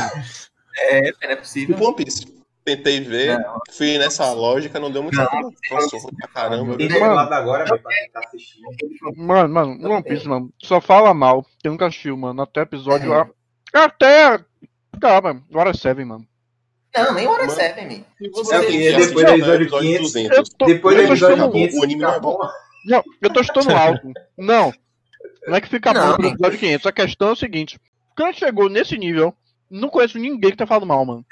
[0.90, 1.74] É, não é possível.
[1.74, 2.34] Tipo One Piece.
[2.64, 3.38] Tentei ver,
[3.76, 5.28] fui nessa lógica, não deu muito Não.
[5.28, 5.42] certo.
[5.42, 5.52] não.
[5.78, 6.76] Cansou pra caramba.
[6.78, 7.18] Tem Mano.
[7.18, 8.66] agora, velho, pra quem tá assistindo.
[9.16, 11.44] Mano, mano, One Piece, mano, só fala mal.
[11.60, 13.12] Quem nunca assistiu, mano, até episódio.
[13.12, 13.28] a-
[13.74, 14.42] Até.
[14.98, 16.26] Calma, Hora 7, mano.
[16.96, 17.50] Não, nem hora Mano.
[17.58, 18.04] 7, man.
[18.20, 20.12] E É você o que Depois do o episódio episódio 500.
[20.12, 20.36] 200.
[20.38, 22.38] Eu tô, Depois do episódio chutando, 500, o anime não é bom.
[22.38, 22.48] bom.
[22.86, 24.12] não, eu tô chutando alto.
[24.38, 24.72] Não.
[25.48, 26.86] Não é que fica Não, bom pro episódio 500.
[26.86, 27.78] A questão é o seguinte:
[28.16, 29.36] quando chegou nesse nível,
[29.68, 31.26] não conheço ninguém que tá falando mal, mano.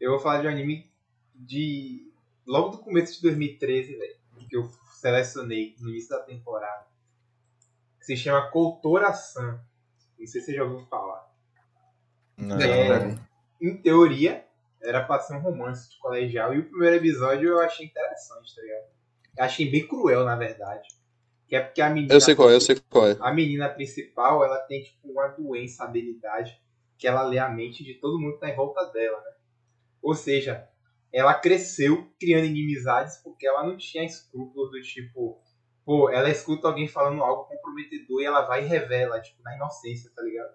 [0.00, 0.90] Eu vou falar de um anime
[1.34, 2.10] de.
[2.46, 4.16] Logo do começo de 2013, velho.
[4.48, 6.86] Que eu selecionei no início da temporada.
[7.98, 9.60] Que se chama Koutora-san.
[10.18, 11.30] Não sei se você já ouviu falar.
[12.36, 12.58] Não.
[12.58, 13.18] É,
[13.60, 14.44] em teoria,
[14.82, 16.54] era pra ser um romance de colegial.
[16.54, 18.84] E o primeiro episódio eu achei interessante, tá ligado?
[19.36, 20.88] Eu achei bem cruel, na verdade.
[21.50, 22.14] Que é porque a menina.
[22.14, 23.16] Eu sei qual é, eu sei qual é.
[23.20, 26.56] A menina principal, ela tem tipo uma doença, habilidade,
[26.96, 29.32] que ela lê a mente de todo mundo que tá em volta dela, né?
[30.00, 30.68] Ou seja,
[31.12, 35.42] ela cresceu criando inimizades porque ela não tinha escrúpulos do tipo,
[35.84, 40.08] pô, ela escuta alguém falando algo comprometedor e ela vai e revela, tipo, na inocência,
[40.14, 40.54] tá ligado?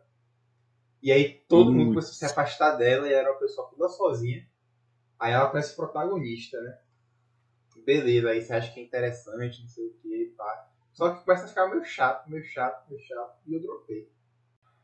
[1.03, 4.47] E aí todo mundo começou a se afastar dela e era uma pessoa toda sozinha.
[5.19, 6.79] Aí ela conhece o protagonista, né?
[7.85, 10.71] Beleza, aí você acha que é interessante, não sei o que, pá.
[10.95, 14.09] Só que começa a ficar meio chato, meio chato, meio chato, e eu dropei.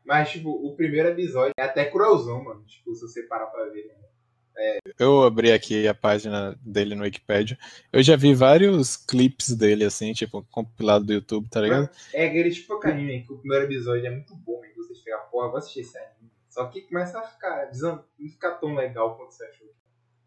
[0.04, 2.62] Mas, tipo, o primeiro episódio é até cruelzão, mano.
[2.66, 3.86] Tipo, se você parar pra ver.
[3.86, 4.78] Né?
[4.98, 7.58] Eu abri aqui a página dele no Wikipedia.
[7.90, 11.88] Eu já vi vários clipes dele, assim, tipo, compilado do YouTube, tá ligado?
[12.12, 15.16] É aquele tipo de anime que o primeiro episódio é muito bom, e você chega,
[15.16, 16.30] porra, vou assistir esse anime.
[16.50, 19.72] Só que começa a ficar, não ficar tão legal quanto você achou.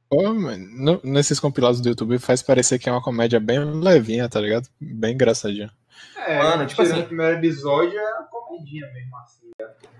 [0.09, 4.39] Pô, no- nesses compilados do YouTube faz parecer que é uma comédia bem levinha, tá
[4.39, 4.67] ligado?
[4.79, 5.71] Bem engraçadinha.
[6.27, 9.45] É, Mano, tipo tirando assim- o primeiro episódio é uma comedinha mesmo, assim.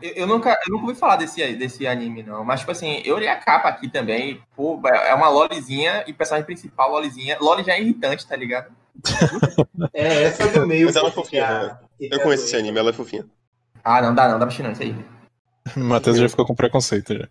[0.02, 2.44] Eu, eu nunca, eu nunca ouvi falar desse, desse anime, não.
[2.44, 4.42] Mas, tipo assim, eu olhei a capa aqui também.
[4.56, 7.38] Pô, é uma lolizinha e o personagem principal, lolizinha.
[7.40, 8.72] Loli já é irritante, tá ligado?
[9.94, 10.86] É, essa do meio.
[10.88, 11.78] Mas ela é fofinha, né?
[12.00, 13.26] Eu a conheço esse anime, ela é fofinha.
[13.84, 14.96] Ah, não dá não, dá pra não, isso aí.
[15.76, 17.28] O Matheus já ficou com preconceito já.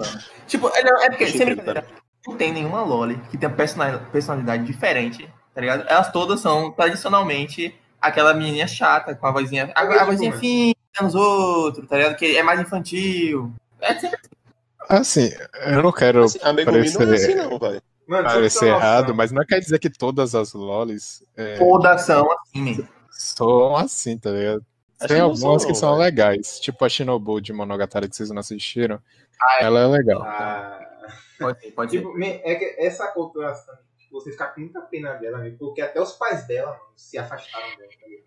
[0.46, 1.86] Tipo, é, é porque, sem brincadeira,
[2.26, 5.84] não tem nenhuma Loli que tenha persona- personalidade diferente, tá ligado?
[5.88, 11.14] Elas todas são, tradicionalmente, aquela menininha chata, com a vozinha, a, a vozinha fina nos
[11.14, 12.16] outros, tá ligado?
[12.16, 13.52] Que é mais infantil.
[13.80, 14.18] É sempre
[14.88, 15.30] Assim,
[15.66, 17.80] eu não quero Assim, a Megumi não é parecer- assim, não, vai.
[18.06, 22.28] Mano, parecer noção, errado, mas não quer dizer que todas as lolis é, todas são
[22.32, 24.64] assim, são assim, tá ligado?
[25.06, 29.00] Tem algumas que são legais, tipo a Shinobu de Monogatari que vocês não assistiram.
[29.60, 30.22] Ela é legal.
[30.22, 30.78] Ah,
[31.38, 31.98] Pode ser, pode ser.
[31.98, 35.80] tipo, me- é que essa culturação, tipo, você fica com muita pena dela, mesmo, porque
[35.80, 38.22] até os pais dela, mano, se afastaram dela, tá ligado?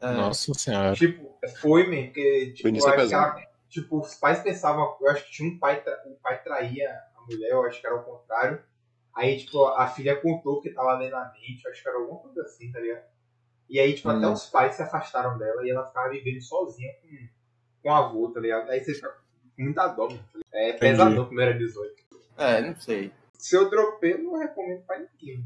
[0.00, 0.12] É.
[0.12, 0.94] Nossa senhora.
[0.94, 2.68] Tipo, foi, man, porque, tipo,
[3.12, 7.20] ela- tipo, os pais pensavam, eu acho que tinha um pai, o pai traía a
[7.22, 8.62] mulher, eu acho que era o contrário.
[9.14, 12.20] Aí, tipo, a filha contou que tava lendo a mente, eu acho que era alguma
[12.20, 13.04] coisa assim, tá ligado?
[13.68, 14.32] E aí, tipo, até Hum.
[14.32, 17.28] os pais se afastaram dela e ela ficava vivendo sozinha com,
[17.82, 18.70] com o avô, tá ligado?
[18.70, 19.14] Aí você fica
[19.58, 20.08] muita dó?
[20.52, 21.94] É pesadão o primeiro episódio.
[22.36, 23.12] É, não sei.
[23.38, 25.44] Se eu dropei, eu não recomendo pra ninguém.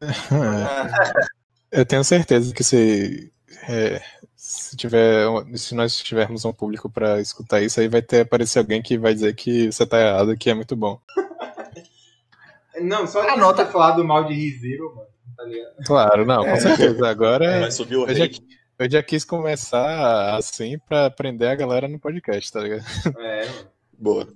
[1.70, 3.30] Eu tenho certeza que se,
[3.68, 4.00] é,
[4.34, 8.80] se tiver, se nós tivermos um público pra escutar isso, aí vai ter aparecer alguém
[8.80, 10.98] que vai dizer que você tá errado, que é muito bom.
[12.80, 13.66] Não, só Anota.
[13.66, 15.74] você falar do mal de ReZero, mano, tá ligado?
[15.84, 17.08] Claro, não, com certeza.
[17.08, 18.40] Agora Vai subir o eu já, hate.
[18.78, 22.84] Eu já quis começar assim pra prender a galera no podcast, tá ligado?
[23.18, 23.68] É, mano.
[23.98, 24.28] Boa.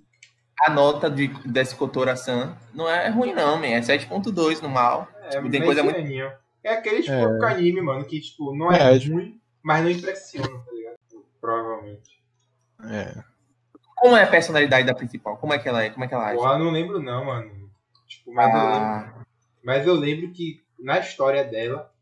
[0.61, 3.67] A nota de, desse Kotora-san não é ruim, não, man.
[3.67, 5.09] É 7.2 no mal.
[5.23, 5.99] É, Tipo, tem coisa muito-.
[6.65, 7.39] É aquele tipo É.
[7.39, 10.97] de anime, mano, que tipo, não é, É, ruim, mas não impressiona, tá ligado?
[11.41, 12.23] Provavelmente.
[12.89, 13.25] É.
[13.97, 15.37] Como é a personalidade da principal?
[15.37, 15.91] Como é que ela é?
[15.91, 16.39] Como é que ela age?
[16.39, 17.71] Eu não lembro não, mano.
[18.07, 19.25] Tipo, mas, eu lembro, Ah,
[19.65, 21.93] mas eu lembro que na história dela,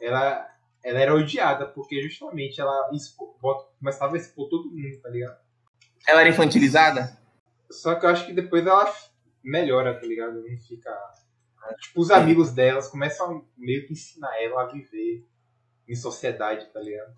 [0.00, 0.46] ela,
[0.84, 3.36] ela era odiada, porque justamente ela expo-
[3.78, 5.42] começava a expor todo mundo, tá ligado?
[6.06, 7.18] ela era infantilizada?
[7.70, 8.92] Só que eu acho que depois ela
[9.42, 10.34] melhora, tá ligado?
[10.46, 10.94] Não fica.
[11.80, 15.26] Tipo, os amigos delas começam a meio que ensinar ela a viver
[15.88, 17.14] em sociedade, tá ligado?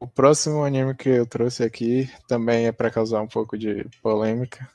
[0.00, 4.68] O próximo anime que eu trouxe aqui também é pra causar um pouco de polêmica,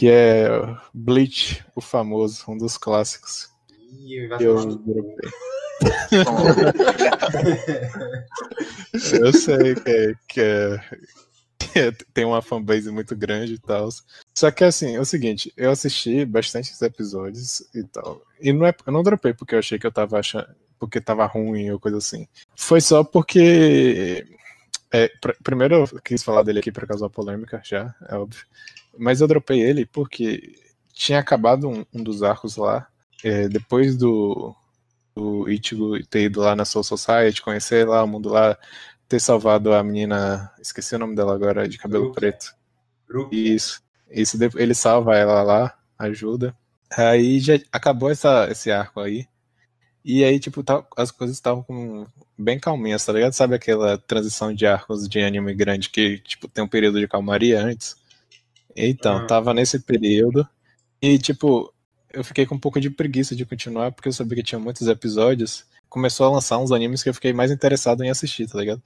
[0.00, 0.48] que é
[0.94, 3.50] Bleach, o famoso, um dos clássicos.
[4.38, 5.30] Que eu dropei.
[9.20, 10.80] Eu sei que, é- que, é-
[11.58, 13.90] que é- tem uma fanbase muito grande e tal.
[14.34, 18.22] Só que assim, é o seguinte, eu assisti bastantes episódios e tal.
[18.40, 20.48] E não é, eu não dropei porque eu achei que eu tava achando.
[20.78, 22.26] Porque tava ruim ou coisa assim.
[22.56, 24.26] Foi só porque.
[24.90, 28.46] é, pr- primeiro eu quis falar dele aqui pra causar polêmica, já, é óbvio.
[29.00, 30.54] Mas eu dropei ele porque
[30.92, 32.88] tinha acabado um, um dos arcos lá.
[33.24, 34.54] é, depois do,
[35.16, 38.58] do Ichigo ter ido lá na Soul Society, conhecer lá o mundo lá,
[39.08, 42.14] ter salvado a menina, esqueci o nome dela agora, de cabelo Rukia.
[42.14, 42.54] preto.
[43.10, 43.54] Rukia.
[43.56, 43.82] Isso.
[44.10, 46.56] Isso ele salva ela lá, ajuda.
[46.96, 49.26] Aí já acabou essa, esse arco aí.
[50.04, 52.06] E aí, tipo, tá- as coisas estavam com-
[52.38, 53.32] bem calminhas, tá ligado?
[53.34, 57.60] Sabe aquela transição de arcos de anime grande que, tipo, tem um período de calmaria
[57.62, 57.96] antes?
[58.76, 59.26] Então, Ah.
[59.26, 60.46] tava nesse período.
[61.02, 61.72] E, tipo,
[62.12, 64.86] eu fiquei com um pouco de preguiça de continuar, porque eu sabia que tinha muitos
[64.88, 65.64] episódios.
[65.88, 68.82] Começou a lançar uns animes que eu fiquei mais interessado em assistir, tá ligado?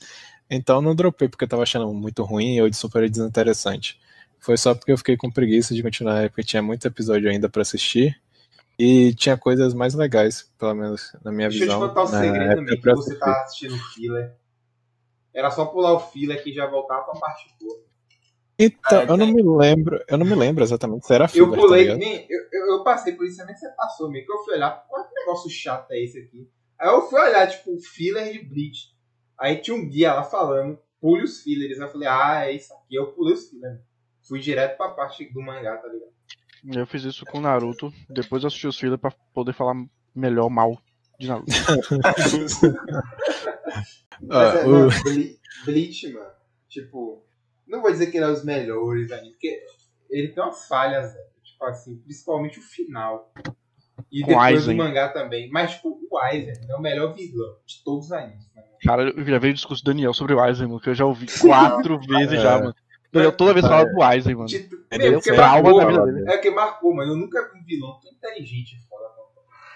[0.51, 3.99] Então eu não dropei porque eu tava achando muito ruim ou de super desinteressante.
[4.41, 7.63] Foi só porque eu fiquei com preguiça de continuar, porque tinha muito episódio ainda pra
[7.63, 8.21] assistir.
[8.79, 11.89] E tinha coisas mais legais, pelo menos na minha Deixa eu te visão.
[11.89, 14.35] contar o segredo também, que você tá assistindo o filler.
[15.33, 17.79] Era só pular o filler que já voltava pra parte boa.
[18.59, 21.51] Então, Ah, eu não me lembro, eu não me lembro exatamente se era Eu filler,
[21.51, 21.99] tá pulei, ligado?
[21.99, 24.71] nem, eu, eu, eu passei por isso também, você passou meio que eu fui olhar,
[24.71, 26.49] pô, que negócio chato é esse aqui?
[26.79, 28.95] Aí eu fui olhar, tipo, o filler de Bleach.
[29.39, 31.79] Aí tinha um guia lá falando, pule os fillers.
[31.79, 32.95] Eu falei, ah, é isso aqui.
[32.95, 33.81] Eu pulei os fillers.
[34.23, 36.13] Fui direto pra parte do mangá, tá ligado?
[36.81, 39.75] Eu fiz isso com Naruto, depois eu assisti os filhos pra poder falar
[40.15, 40.79] melhor mal
[41.19, 41.51] de Naruto.
[44.23, 46.31] Mas Ah, é, o- mano, Ble- Bleach, mano,
[46.69, 47.23] tipo,
[47.67, 49.61] não vou dizer que ele é os melhores ali, porque
[50.11, 51.25] ele tem umas falhas, velho.
[51.43, 53.33] Tipo assim, principalmente o final.
[54.11, 54.77] E Com depois Aizen.
[54.77, 55.49] do mangá também.
[55.51, 58.45] Mas, tipo, o Aizen é o melhor vilão de todos os animes.
[58.55, 58.63] Né?
[58.85, 61.05] Cara, eu já veio o discurso do Daniel sobre o Aizen, mano, que eu já
[61.05, 62.59] ouvi quatro vezes já, É.
[62.61, 62.75] mano.
[63.13, 63.69] Eu toda vez É.
[63.69, 64.49] falava do Aizen, mano.
[64.49, 66.13] Tipo, é porque trauma marcou, da vida mano.
[66.13, 66.31] dele.
[66.33, 67.13] É que marcou, mano.
[67.13, 69.29] Eu nunca vi um vilão tão inteligente foda, mano.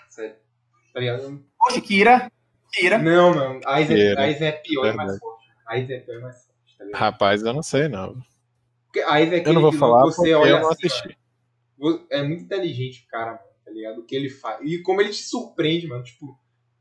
[0.09, 0.35] Sério.
[0.93, 1.45] Tá ligado?
[1.59, 2.33] Poxa, Kira.
[2.73, 2.99] Kira.
[2.99, 3.61] Não, mano.
[3.67, 4.23] Aizen, Era.
[4.23, 5.47] Aizen é pior e mais forte.
[5.69, 6.48] Aizen é pior e mais forte,
[6.79, 6.99] tá?
[6.99, 8.17] Rapaz, eu não sei não.
[8.87, 11.19] Porque Aizen é Eu não vou falar que você porque olha eu não assim, assisti.
[11.81, 13.99] ó, É muito inteligente o cara, mano, tá ligado?
[14.01, 14.61] O que ele faz.
[14.63, 16.03] E como ele te surpreende, mano.
[16.03, 16.39] Tipo,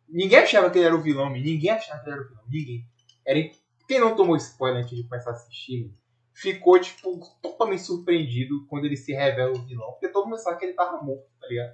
[0.08, 1.44] ninguém achava que ele era o vilão, mano.
[1.44, 2.44] Ninguém achava que ele era o vilão.
[2.50, 2.86] Ninguém.
[3.26, 3.40] Era...
[3.88, 5.98] Quem não tomou spoiler antes de começar a assistir, mano,
[6.34, 9.92] ficou, tipo, totalmente surpreendido quando ele se revela o vilão.
[9.92, 11.74] Porque todo mundo pensava que ele tava morto, tá ligado?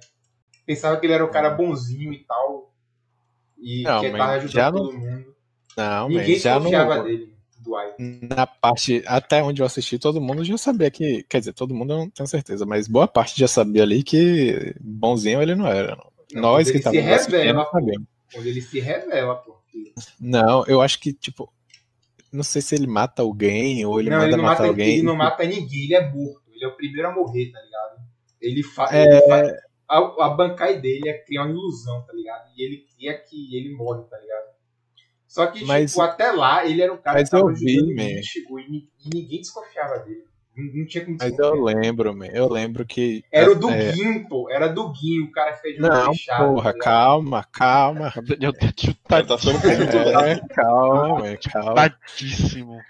[0.66, 2.72] Pensava que ele era o cara bonzinho e tal.
[3.58, 5.34] E Não, que mas tava ajudando não- todo mundo.
[5.76, 7.33] Não, Ninguém mas já no, dele,
[7.76, 8.20] Aizen.
[8.22, 11.92] na parte, até onde eu assisti, todo mundo já sabia que, quer dizer, todo mundo
[11.92, 15.96] eu não tenho certeza, mas boa parte já sabia ali que bonzinho ele não era.
[15.96, 16.12] não.
[16.34, 17.70] Não, Nós que ele se estávamos assistindo revela, pô.
[17.70, 18.08] sabíamos.
[18.32, 19.54] Quando ele se revela, pô.
[20.20, 21.52] Não, eu acho que, tipo,
[22.32, 24.94] não sei se ele mata alguém ou ele não, manda ele não matar mata, alguém.
[24.94, 26.42] ele não mata ninguém, ele é morto.
[26.52, 28.00] Ele é o primeiro a morrer, tá ligado?
[28.40, 28.90] Ele faz.
[28.92, 32.50] É, A, a bancai dele é criar uma ilusão, tá ligado?
[32.56, 34.53] E ele cria que ele morre, tá ligado?
[35.34, 37.92] Só que, Mas- tipo, até lá ele era um cara mas que tava eu vi,
[37.92, 38.04] man.
[38.20, 40.22] Ichigo e, ni- e ninguém desconfiava dele.
[40.56, 43.24] Não, tinha como mas eu lembro, man, eu lembro que.
[43.32, 44.48] Era o do é, Gin, pô.
[44.48, 46.84] Era do Gin, o cara fez olho Não, fechado, porra, ligado?
[46.84, 48.12] calma, calma.
[48.24, 50.28] Daniel tá tá.
[50.28, 51.90] É, calma, man, calma.
[52.06, 52.80] chutadíssimo.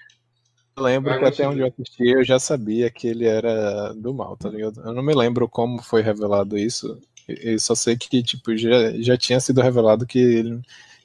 [0.77, 4.13] Eu lembro Vai, que até onde eu assisti eu já sabia que ele era do
[4.13, 4.83] mal, tá ligado?
[4.85, 7.01] Eu não me lembro como foi revelado isso.
[7.27, 10.61] Eu só sei que, tipo, já, já tinha sido revelado que ele,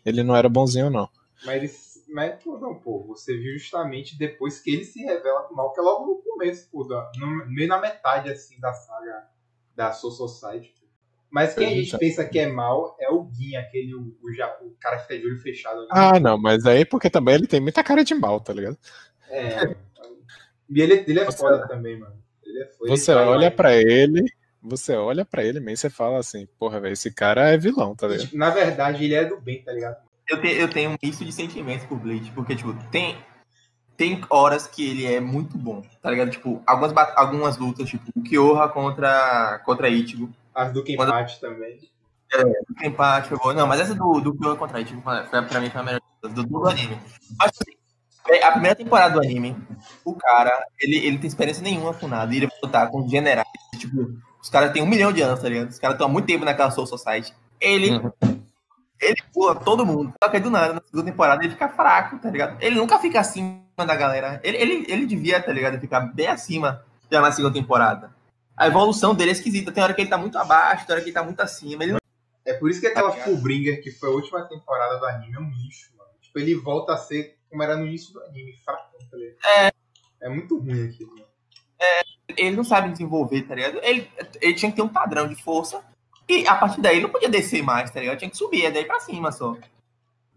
[0.05, 1.07] ele não era bonzinho, não.
[1.45, 5.53] Mas, ele, mas pô, não, pô, você viu justamente depois que ele se revela com
[5.53, 8.73] o mal, que é logo no começo, pô, da, no, meio na metade, assim, da
[8.73, 9.27] saga
[9.75, 10.73] da Soul Society.
[10.79, 10.85] pô.
[11.31, 11.99] Mas quem a gente Então.
[11.99, 15.25] pensa que é mal é o Gin, aquele, o, o, o cara que fica de
[15.27, 15.79] olho fechado.
[15.79, 15.87] ali.
[15.91, 18.77] Ah, não, mas aí porque também ele tem muita cara de mal, tá ligado?
[19.29, 19.75] É.
[20.69, 22.15] E ele, ele é Você- foda também, mano.
[22.43, 22.89] Ele é foda.
[22.89, 24.25] Você ele trai olha o pra ele,
[24.61, 27.95] você olha pra ele mesmo e você fala assim, porra, velho, esse cara é vilão,
[27.95, 28.25] tá ligado?
[28.25, 30.08] Tipo, Na verdade, ele é do bem, tá ligado?
[30.29, 33.17] Eu, te, eu tenho um misto de sentimentos por Bleach, porque, tipo, tem,
[33.97, 36.31] tem horas que ele é muito bom, tá ligado?
[36.31, 40.29] Tipo, algumas, algumas lutas, tipo, o Kyoha contra, contra Ichigo.
[40.53, 41.79] As do empate também.
[42.79, 43.53] O empate foi bom.
[43.53, 46.43] Não, mas essa do, do Kyoha contra Ichigo, foi, pra mim, foi a melhor do,
[46.43, 46.99] do anime.
[47.37, 47.77] Mas, assim,
[48.29, 49.55] é, a primeira temporada do anime,
[50.05, 53.47] o cara, ele, ele tem experiência nenhuma com nada, e ele vai lutar com generais,
[53.77, 55.69] tipo, os caras têm um milhão de anos, tá ligado?
[55.69, 57.33] Os caras estão há muito tempo naquela Soul Society.
[57.59, 57.99] Ele,
[59.01, 60.13] ele pula todo mundo.
[60.21, 62.57] Só que aí do nada, na segunda temporada, ele fica fraco, tá ligado?
[62.61, 64.39] Ele nunca fica acima da galera.
[64.43, 65.79] Ele, ele, ele devia, tá ligado?
[65.79, 68.13] Ficar bem acima já na segunda temporada.
[68.55, 69.71] A evolução dele é esquisita.
[69.71, 71.83] Tem hora que ele tá muito abaixo, tem hora que ele tá muito acima.
[71.83, 71.99] Ele não
[72.45, 73.23] É por isso que aquela Tá?
[73.23, 76.09] Fullbringer, que foi a última temporada do anime, é um lixo, mano.
[76.21, 79.37] Tipo, ele volta a ser como era no início do anime, fraco, tá ligado?
[79.45, 79.71] É.
[80.21, 81.25] É muito ruim aquilo, mano.
[82.35, 83.79] ele não sabe desenvolver, tá ligado?
[83.81, 84.09] Ele,
[84.41, 85.81] ele tinha que ter um padrão de força.
[86.29, 88.19] E a partir daí ele não podia descer mais, tá ligado?
[88.19, 89.57] Tinha que subir, é daí pra cima só.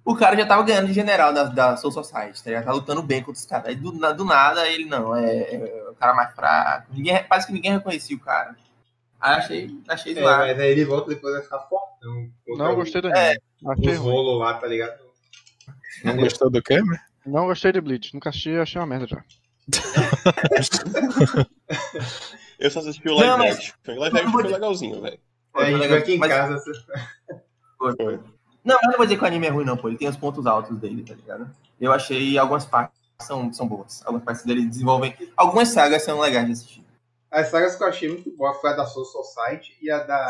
[0.05, 2.65] O cara já tava ganhando de general da, da Soul Society, tá ligado?
[2.65, 3.67] Tá lutando bem contra os caras.
[3.69, 6.89] Aí do, na- do nada ele não, é, é o cara mais fraco.
[6.93, 8.57] Ninguém, parece que ninguém reconhecia o cara.
[9.21, 12.29] Aí achei, achei É, mas aí ele volta depois vai ficar fortão.
[12.49, 13.37] Não gostei do É.
[13.65, 14.99] Achei rolos lá, tá ligado?
[16.03, 16.83] Não gostou do quê?
[16.83, 16.99] né?
[17.25, 18.13] Não gostei de Bleach.
[18.15, 19.23] Nunca assisti, achei uma merda já.
[22.59, 23.75] Eu só assisti o live Não, mas- action.
[23.89, 25.19] O live action foi legalzinho, velho.
[25.57, 26.63] É, a gente vai aqui em Mas- casa.
[28.65, 29.89] Não, mas não vou dizer que o anime é ruim, não, pô.
[29.89, 31.51] Ele tem os pontos altos dele, tá ligado?
[31.81, 34.03] Eu achei algumas partes são, são boas.
[34.05, 35.15] Algumas partes dele desenvolvem.
[35.37, 36.85] Algumas sagas são legais de assistir.
[37.31, 40.29] As sagas que eu achei muito boa foi a da Soul Society e a da,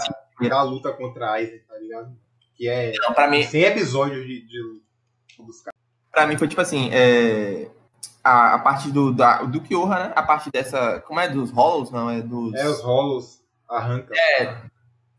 [0.48, 2.16] da luta contra a Aizen, tá ligado?
[2.54, 4.82] Que é Não, pra mim, 100 episódios de, de
[5.38, 5.78] dos caras.
[6.10, 7.68] Pra mim foi tipo assim, é,
[8.22, 10.12] a, a parte do, da, do Kyoha, né?
[10.14, 11.00] A parte dessa.
[11.00, 11.28] Como é?
[11.28, 11.90] Dos Hollows?
[11.90, 12.54] Não, é dos.
[12.54, 14.16] É, os rolos arrancam.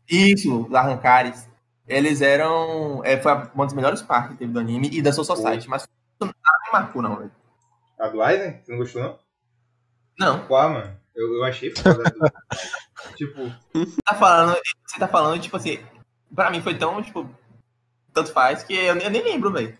[0.08, 1.48] Isso, os Arrancares.
[1.86, 3.02] Eles eram.
[3.04, 5.86] É, foi uma das melhores partes que teve do anime e da Soul Society, mas
[6.20, 6.32] nada
[6.66, 7.30] me marcou, não, velho.
[7.98, 8.60] A do Aizen?
[8.64, 9.18] Você não gostou, não?
[10.18, 10.96] Não, Pô, mano.
[11.14, 12.02] Eu, eu achei foda.
[13.16, 15.78] tipo, você tá falando, você tá falando, tipo assim,
[16.34, 17.28] pra mim foi tão, tipo,
[18.12, 19.76] tanto faz que eu, nem- eu nem lembro, velho.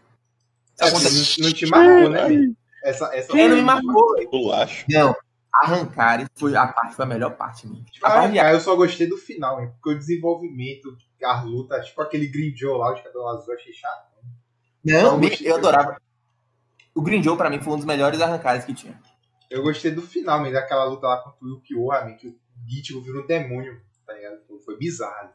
[0.81, 1.01] é, não,
[1.39, 2.55] não te marcou, né?
[2.85, 4.31] Essa, essa É, não me marcou, velho.
[4.31, 4.85] Bolacho.
[4.89, 5.17] Não,
[5.63, 7.85] Arrancares foi a parte, foi a melhor parte, mesmo.
[7.85, 9.71] Tipo, A parte ah, eu só gostei do final, hein?
[9.75, 13.73] Porque o desenvolvimento, as lutas, tipo aquele Green Joe lá, de cabelo azul, eu achei
[13.73, 14.05] chato.
[14.85, 15.51] Não, Eu me- gostei.
[15.51, 15.97] eu adorava.
[16.95, 19.01] O Green Joe, pra mim, foi um dos melhores arrancares que tinha.
[19.51, 22.37] Eu gostei do final, mas daquela luta lá contra o Yukioha, man, que o
[22.69, 24.39] Ichigo virou um demônio, tá ligado?
[24.49, 25.31] Foi- Foi bizarro.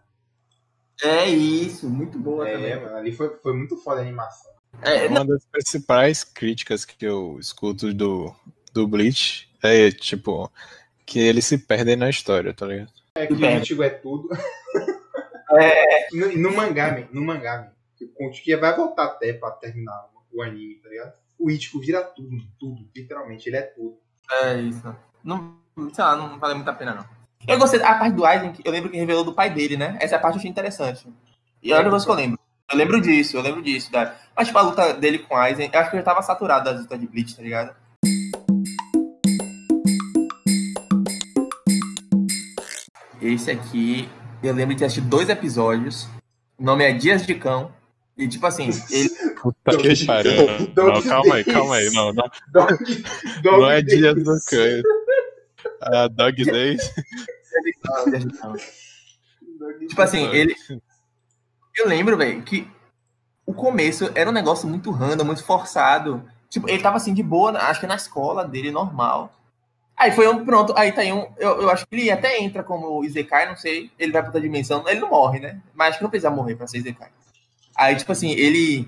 [1.02, 2.82] É isso, muito boa É, também.
[2.84, 4.52] mano, ali foi, foi muito foda a animação.
[4.82, 8.36] É, não, Uma das principais críticas que eu escuto do,
[8.74, 10.52] do Bleach é, tipo,
[11.06, 12.92] que eles se perdem na história, tá ligado?
[13.16, 13.46] É que o.
[13.46, 14.30] Ichigo é tudo.
[15.52, 16.08] É.
[16.14, 19.50] No, no mangá, man, no mangá, man, que o Conte que vai voltar até pra
[19.52, 21.14] terminar o anime, tá ligado?
[21.40, 23.98] O Ichigo vira tudo, tudo, literalmente, ele é tudo.
[24.44, 24.96] é isso.
[25.24, 25.58] Não,
[25.92, 27.06] sei lá, não valeu muito a pena, não.
[27.48, 29.98] Eu gostei da parte do Aizen, que eu lembro que revelou do pai dele, né?
[30.00, 31.08] Essa parte eu achei interessante.
[31.64, 32.40] E é o negócio que eu lembro.
[32.72, 33.92] Eu lembro disso, eu lembro disso.
[33.92, 34.16] Da...
[34.36, 36.66] Mas, tipo, a luta dele com o Aizen, eu acho que eu já tava saturado
[36.66, 37.76] das lutas de Bleach, tá ligado?
[43.22, 44.10] Esse aqui,
[44.42, 46.08] eu lembro de ter assistido dois episódios.
[46.58, 47.72] O nome é Dias de Cão.
[48.18, 49.10] E, tipo assim, ele.
[49.42, 50.32] Puta Dog que pariu.
[50.76, 51.90] Não, calma aí, calma aí.
[51.92, 53.04] Não, não, Dog,
[53.42, 53.98] dog não é Days.
[53.98, 54.84] dia do cães.
[55.82, 56.82] A Dog Days.
[58.08, 58.56] Dias de Cão.
[59.88, 60.56] Tipo assim, ele.
[61.78, 62.68] Eu lembro, velho, que
[63.46, 66.24] o começo era um negócio muito random, muito forçado.
[66.50, 69.34] Tipo, ele tava assim de boa, acho que na escola dele, normal.
[70.00, 71.28] Aí foi um, pronto, aí tá aí um.
[71.38, 73.92] Eu, eu acho que ele até entra como Izekai, não sei.
[74.00, 75.62] Ele vai pra outra dimensão, ele não morre, né?
[75.76, 77.10] Mas acho que não precisa morrer pra ser Izekai.
[77.76, 78.88] Aí, tipo assim, ele.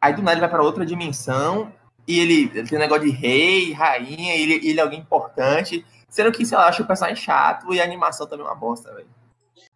[0.00, 1.72] Aí do nada ele vai pra outra dimensão
[2.06, 5.84] e ele, ele tem um negócio de rei, rainha, ele, ele é alguém importante.
[6.08, 8.54] Sendo que, sei lá, eu acho o personagem chato e a animação também é uma
[8.54, 9.08] bosta, velho.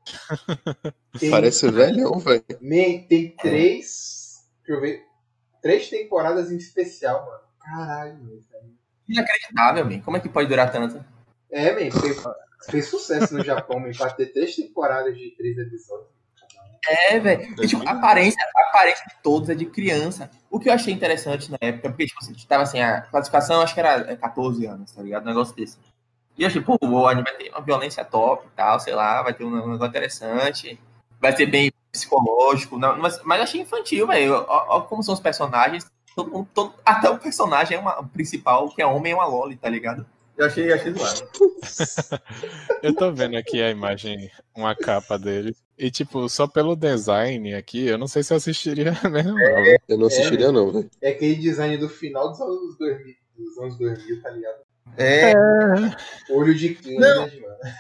[1.19, 2.45] Tem- Parece velhão, velho.
[2.61, 4.45] Man, tem três.
[4.59, 5.05] Deixa eu ver.
[5.61, 7.41] Três temporadas em especial, mano.
[7.61, 8.19] Caralho,
[8.51, 8.74] velho.
[9.09, 10.01] Inacreditável, man.
[10.01, 11.05] Como é que pode durar tanto?
[11.51, 12.23] É, man, fez,
[12.71, 16.09] fez sucesso no Japão, man, pra ter três temporadas de três episódios.
[16.87, 17.55] É, velho.
[17.67, 20.31] Tipo, a aparência, a aparência de todos é de criança.
[20.51, 23.75] O que eu achei interessante na época, porque, tipo, assim, tava assim, a classificação acho
[23.75, 25.23] que era 14 anos, tá ligado?
[25.23, 25.79] Um negócio desse.
[26.37, 29.23] E eu achei, pô, o anime vai ter uma violência top e tal, sei lá,
[29.23, 30.79] vai ter um negócio interessante,
[31.21, 34.45] vai ser bem psicológico, não, mas, mas achei infantil, velho.
[34.49, 35.87] Ó como são os personagens.
[36.15, 39.57] Todo todo- até o personagem é uma, o principal, que é homem, é uma loli,
[39.57, 40.07] tá ligado?
[40.37, 41.29] Eu achei, achei zoado.
[42.83, 45.57] Eu tô vendo aqui a imagem, uma capa dele.
[45.79, 49.65] E, tipo, só pelo design aqui, eu não sei se eu assistiria mesmo, não.
[49.89, 50.91] Eu não assistiria, não, velho.
[51.01, 54.59] É aquele design do final dos anos 2000, dos anos 2000 tá ligado?
[54.97, 55.33] É,
[56.31, 57.25] Olho de Não.
[57.29, 57.75] câmera, mano.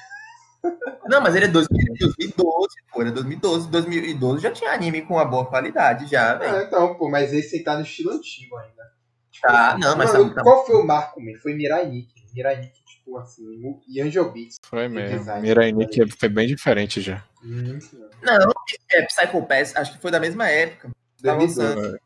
[1.08, 3.68] Não, mas ele é 2000 2012, pô, ele é 2012.
[3.70, 6.56] 2012 já tinha anime com uma boa qualidade, já, velho.
[6.56, 8.84] Ah, então, pô, mas esse aí tá no estilo antigo ainda.
[9.30, 11.34] Tipo, Ah, não, mas mano, tá- tá- qual foi o marco, man?
[11.42, 12.22] Foi Mirai Nikki.
[12.34, 14.56] Mirai Nikki, tipo assim, e Angel Beats.
[14.64, 15.18] Foi mesmo.
[15.18, 15.42] design.
[15.42, 17.22] Mirai Nikki foi bem diferente já.
[17.42, 18.52] Não,
[18.92, 20.88] é Psycho Pass, acho que foi da mesma época.
[21.22, 21.60] Tá 2012.
[21.74, 21.98] lançando.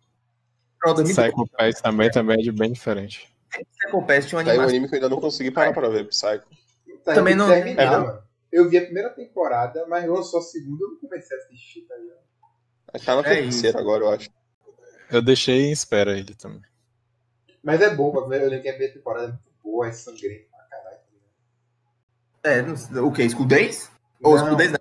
[0.80, 1.30] Pronto, 2012.
[1.32, 3.28] Psycho Pass também, também é de bem diferente.
[3.50, 5.88] Psycho Pass tinha uma Tá aí um anime que eu ainda não consegui parar pra
[5.88, 6.44] ver, Psycho.
[7.04, 8.18] Tá, Também não- terminar, é, mano.
[8.50, 11.94] Eu vi a primeira temporada, mas lançou a segunda eu não comecei a assistir, tá
[11.96, 12.18] ligado?
[13.04, 14.30] Tá na É terceira agora, eu acho.
[15.10, 16.62] Eu deixei em espera ele também.
[17.62, 20.64] Mas é bom, eu lembro que a primeira temporada é muito boa, é sangrenta pra
[20.64, 20.98] caralho.
[22.42, 23.28] tá É, não o que?
[23.28, 23.90] School Days?
[24.22, 24.78] Ou Days não.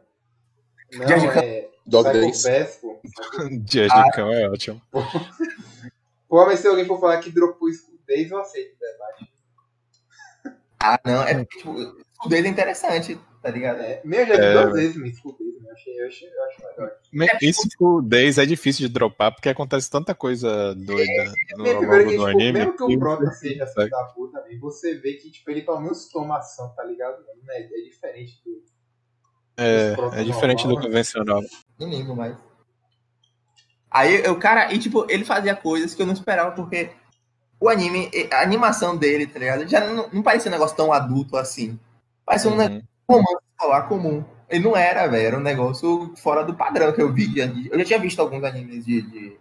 [1.00, 1.42] Não, Cão.
[1.42, 2.44] é Dog Days.
[3.64, 4.04] Dias Ah.
[4.04, 4.82] de cão é ótimo.
[6.30, 9.34] Pô, mas se alguém for falar que dropou School Days, eu aceito o debate.
[10.80, 13.80] Ah, não, é porque, tipo, School Days é interessante, tá ligado?
[13.80, 14.54] É, meu, eu já vi É.
[14.54, 16.98] duas vezes no School Days, eu, achei, eu, achei, eu acho legal.
[17.14, 21.80] Me- Isso com 10 é difícil de dropar porque acontece tanta coisa doida no Mesmo,
[21.82, 22.52] longo primeiro do tipo, anime.
[22.60, 25.80] mesmo que o Prota você seja filho da puta, você vê que tipo, ele pelo
[25.80, 27.18] menos toma ação, tá ligado?
[27.46, 28.62] Não É, é diferente do.
[29.60, 30.88] É, é diferente do normal, né?
[30.90, 31.42] convencional.
[31.80, 32.36] Nem lembro mais.
[33.90, 36.90] Aí o cara, e tipo, ele fazia coisas que eu não esperava, porque
[37.60, 39.68] o anime, a animação dele, tá ligado?
[39.68, 41.80] Já não, não parecia um negócio tão adulto assim.
[42.26, 43.24] Parecia um negócio Uhum.
[43.52, 44.24] escolar comum.
[44.50, 45.28] E não era, velho.
[45.28, 47.34] Era um negócio fora do padrão que eu vi.
[47.72, 49.38] Eu já tinha visto alguns animes de, de,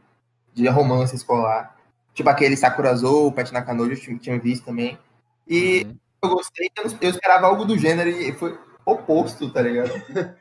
[0.54, 1.76] de romance escolar.
[2.14, 4.98] Tipo aquele Sakurazou, Pet Nakanojo, eu tinha, tinha visto também.
[5.46, 5.96] E Uhum.
[6.22, 9.90] eu gostei, eu, eu esperava algo do gênero e foi oposto, tá ligado?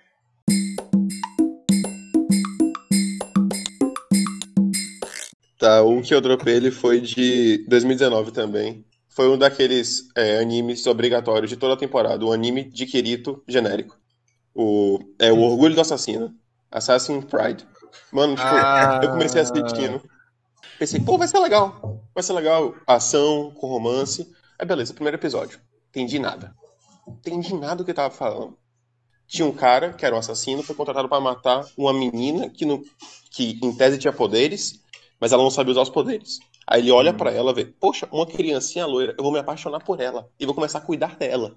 [5.58, 8.86] Tá, o que eu dropei ele foi de 2019 também.
[9.16, 13.98] Foi um daqueles é, animes obrigatórios de toda a temporada, o anime de Kirito genérico.
[14.54, 16.36] O, é o Orgulho do Assassino.
[16.70, 17.66] Assassin's Pride.
[18.12, 19.00] Mano, tipo, Ah.
[19.02, 20.02] eu comecei assistindo.
[20.78, 22.04] Pensei, pô, vai ser legal.
[22.14, 22.76] Vai ser legal.
[22.86, 24.30] Ação, com romance.
[24.60, 25.62] Aí beleza, primeiro episódio.
[25.90, 26.54] Entendi nada.
[27.08, 28.58] Entendi nada do que tava falando.
[29.28, 32.84] Tinha um cara que era um assassino, foi contratado pra matar uma menina que, no,
[33.32, 34.82] que em tese tinha poderes,
[35.22, 36.40] mas ela não sabia usar os poderes.
[36.68, 39.80] Aí ele olha pra ela e vê, poxa, uma criancinha loira, eu vou me apaixonar
[39.82, 41.54] por ela e vou começar a cuidar dela.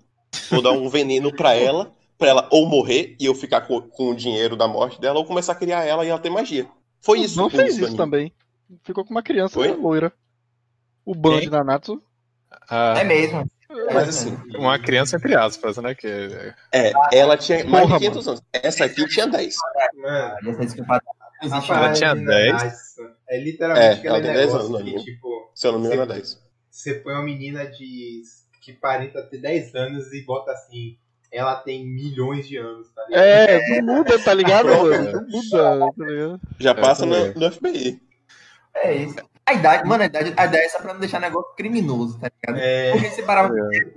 [0.51, 4.11] Vou dar um veneno pra ela, pra ela ou morrer e eu ficar com, com
[4.11, 6.69] o dinheiro da morte dela, ou começar a criar ela e ela ter magia.
[7.01, 7.39] Foi isso.
[7.39, 7.97] Não fez isso anime.
[7.97, 8.33] também.
[8.85, 9.73] Ficou com uma criança Oi?
[9.73, 10.13] loira.
[11.07, 12.03] O Band da Natsu.
[12.69, 13.51] Ah, É mesmo.
[13.93, 15.95] Mas assim, uma criança entre aspas, né?
[15.95, 16.09] Que
[16.73, 18.43] é, ela tinha mais Porra, de 500 anos.
[18.53, 19.57] Essa aqui tinha 10.
[19.95, 20.37] Mano,
[20.81, 22.53] a Ela tinha de 10?
[22.53, 25.03] Nanatsu É literalmente É, aquele ela tem 10 negócio anos, que, né?
[25.03, 26.39] tipo, Se eu não me engano, é 10.
[26.71, 28.23] você põe uma menina de
[28.63, 30.97] que parenta ter 10 anos e bota assim,
[31.31, 33.23] ela tem milhões de anos, tá ligado?
[33.25, 35.13] É, não muda, tá ligado, É.
[35.13, 36.41] Não muda, tá ligado?
[36.59, 37.33] Já passa também.
[37.35, 38.01] no, no FBI.
[38.75, 39.17] É isso.
[39.47, 42.31] A idade, mano, a idade, a ideia é só pra não deixar negócio criminoso, tá
[42.31, 42.63] ligado?
[42.63, 43.49] É, Porque você parava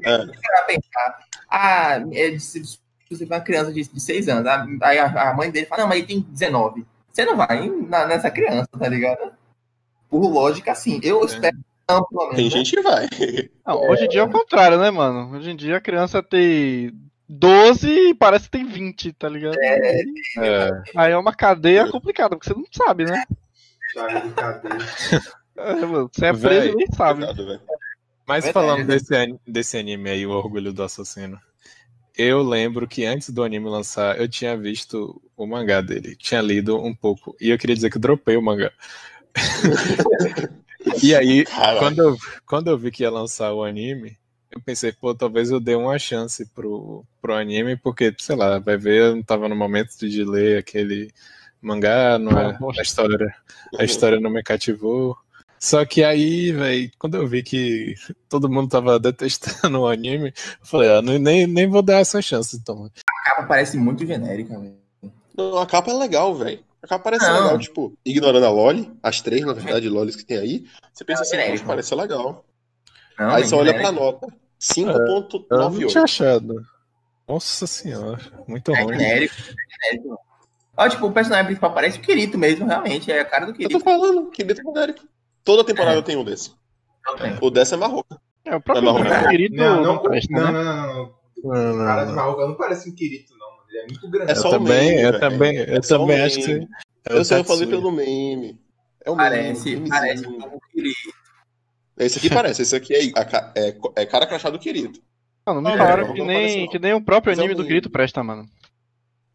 [0.06, 0.26] É.
[0.26, 1.20] pra pensar,
[1.50, 2.80] ah, é, se se
[3.18, 5.82] você for uma criança de, de 6 anos, a- aí a, a mãe dele fala,
[5.82, 6.86] não, mas ele tem 19.
[7.12, 9.32] Você não vai na- nessa criança, tá ligado?
[10.10, 11.00] Por lógica, sim.
[11.04, 11.26] Eu É.
[11.26, 12.36] espero que não, pelo menos.
[12.36, 12.52] Tem né?
[12.52, 13.08] gente que vai.
[13.66, 15.36] Não, hoje em dia é o contrário, né, mano?
[15.38, 16.92] Hoje em dia a criança tem
[17.28, 19.56] 12 e parece que tem 20, tá ligado?
[19.60, 20.04] é,
[20.96, 23.24] Aí é uma cadeia complicada, porque você não sabe, né?
[23.94, 24.78] chave de cadeia.
[25.58, 27.26] É, mano, você é preso e nem sabe.
[27.26, 27.62] Velho.
[28.28, 28.86] Mas Verdade, falando né?
[28.86, 31.38] desse, desse anime aí, O Orgulho do Assassino,
[32.22, 36.78] eu lembro que antes do anime lançar, eu tinha visto o mangá dele, tinha lido
[36.78, 38.72] um pouco, e eu queria dizer que dropei o mangá.
[41.02, 41.80] e aí, Caralho.
[41.80, 44.18] quando eu, quando eu vi que ia lançar o anime,
[44.52, 48.78] eu pensei, pô, talvez eu dê uma chance pro, pro anime, porque, sei lá, vai
[48.78, 51.12] ver, eu não tava no momento de ler aquele
[51.62, 53.34] mangá, não é, a história,
[53.78, 55.18] a história não me cativou.
[55.64, 57.94] Só que aí, velho, quando eu vi que
[58.28, 62.58] todo mundo tava detestando o anime, eu falei, ah, nem, nem vou dar essa chance,
[62.58, 62.90] então.
[63.08, 64.76] A capa parece muito genérica, velho.
[65.38, 66.64] Não, a capa é legal, velho.
[66.82, 67.36] A capa parece Não.
[67.44, 71.22] legal, tipo, ignorando a Loli, as três, na verdade, Lolis que tem aí, você pensa
[71.22, 71.68] É assim, genérico.
[71.68, 72.44] parece legal.
[73.20, 74.30] Não, aí é você olha pra nota, Eu
[75.60, 76.04] não tinha 5.98.
[76.04, 76.66] achado.
[77.28, 78.98] Nossa senhora, muito É ruim.
[78.98, 80.20] genérico, é genérico.
[80.76, 83.12] Ó, tipo, o personagem principal parece o Kirito mesmo, realmente.
[83.12, 83.80] É a cara do Eu tô Kirito.
[83.82, 85.06] falando, que beta genérico.
[85.44, 86.52] Toda temporada tem um desse.
[87.06, 87.38] também.
[87.42, 88.20] O dessa é marroca.
[88.46, 90.52] É, o próprio Não, não, Kirito Não, não, não, presta, não, né?
[90.52, 91.22] não, não, não.
[91.44, 93.48] Não, O cara de não, Marrocos não parece um Kirito, não.
[93.70, 94.32] Ele É muito grande.
[94.32, 96.68] É só eu o também, meme, eu também, eu É também acho que meme.
[97.06, 97.68] é Eu só falei Tetsuya.
[97.70, 98.60] pelo meme.
[99.04, 99.90] É o Parece, meme.
[99.90, 101.22] parece como Kirito.
[101.98, 103.06] Esse aqui parece, esse aqui é,
[103.56, 105.00] é, é cara crachá do Kirito.
[105.46, 107.58] Mano, me Ah, falaram não, que não nem, que nem o próprio é anime um
[107.58, 107.68] do meme.
[107.70, 108.46] Kirito presta, mano.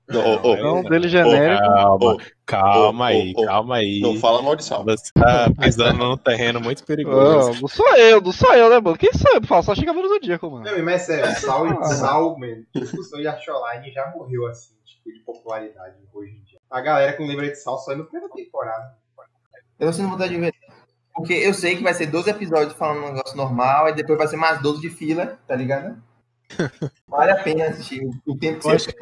[0.08, 0.82] Não, é, Então, é.
[0.88, 1.62] dele genérico.
[1.62, 4.00] Calma, Ô, calma aí, calma aí.
[4.00, 4.84] Não fala mal de sal.
[4.84, 7.60] Você tá pisando num terreno muito perigoso.
[7.60, 8.96] não sou eu, não sou eu, né, mano?
[8.96, 9.62] Quem sou eu pra falar?
[9.62, 10.64] Só chega no Zodíaco, mano.
[10.64, 11.84] Não, mas sério, Sal, Ah.
[11.86, 16.58] Sal, mano, discussão de Acholine já morreu assim, tipo, de popularidade hoje em dia.
[16.70, 18.94] A galera que não lembra de Sal só é no primeira temporada.
[19.78, 20.54] Eu não sinto vontade de ver.
[21.14, 24.28] Porque eu sei que vai ser 12 episódios falando um negócio normal, e depois vai
[24.28, 25.96] ser mais 12 de fila, tá ligado?
[27.08, 28.02] Vale a pena assistir.
[28.26, 28.94] O tempo que você.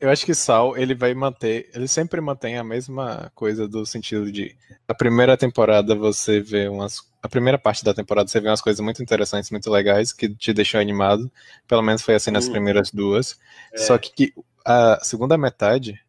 [0.00, 4.30] Eu acho que Sal, ele vai manter, ele sempre mantém a mesma coisa do sentido
[4.30, 8.60] de a primeira temporada você vê umas a primeira parte da temporada você vê umas
[8.60, 11.30] coisas muito interessantes, muito legais que te deixam animado,
[11.66, 12.52] pelo menos foi assim nas Hum.
[12.52, 13.36] primeiras duas.
[13.72, 13.78] É.
[13.78, 14.32] Só que
[14.64, 16.00] a segunda metade,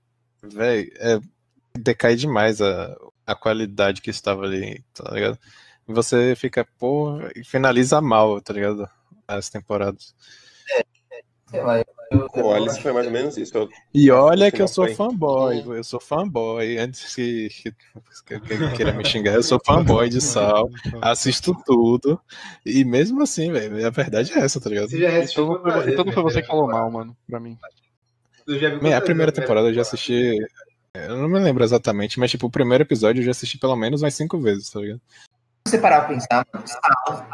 [0.43, 1.19] velho, é,
[1.77, 5.39] decai demais a, a qualidade que estava ali, tá ligado?
[5.87, 8.87] Você fica, pô, e finaliza mal, tá ligado?
[9.27, 10.13] As temporadas.
[11.49, 13.57] Sei lá, eu, eu, Com o Alice foi mais ou menos isso.
[13.57, 16.77] Eu- E olha que eu sou foi- fanboy, eu sou fanboy.
[16.77, 17.73] Antes que, que,
[18.75, 20.69] queira me xingar, eu sou fanboy de sal,
[21.01, 22.19] assisto tudo.
[22.65, 24.89] E mesmo assim, velho, a verdade é essa, tá ligado?
[24.89, 26.83] Você já assistiu Então não então não foi né, você que falou temporada?
[26.83, 27.57] mal, mano, pra mim.
[28.81, 30.37] Bem, a primeira vezes temporada eu já assisti.
[30.93, 34.01] Eu não me lembro exatamente, mas tipo, o primeiro episódio eu já assisti pelo menos
[34.01, 35.01] umas cinco vezes, tá ligado?
[35.67, 37.27] Se você parar pra pensar, Sal,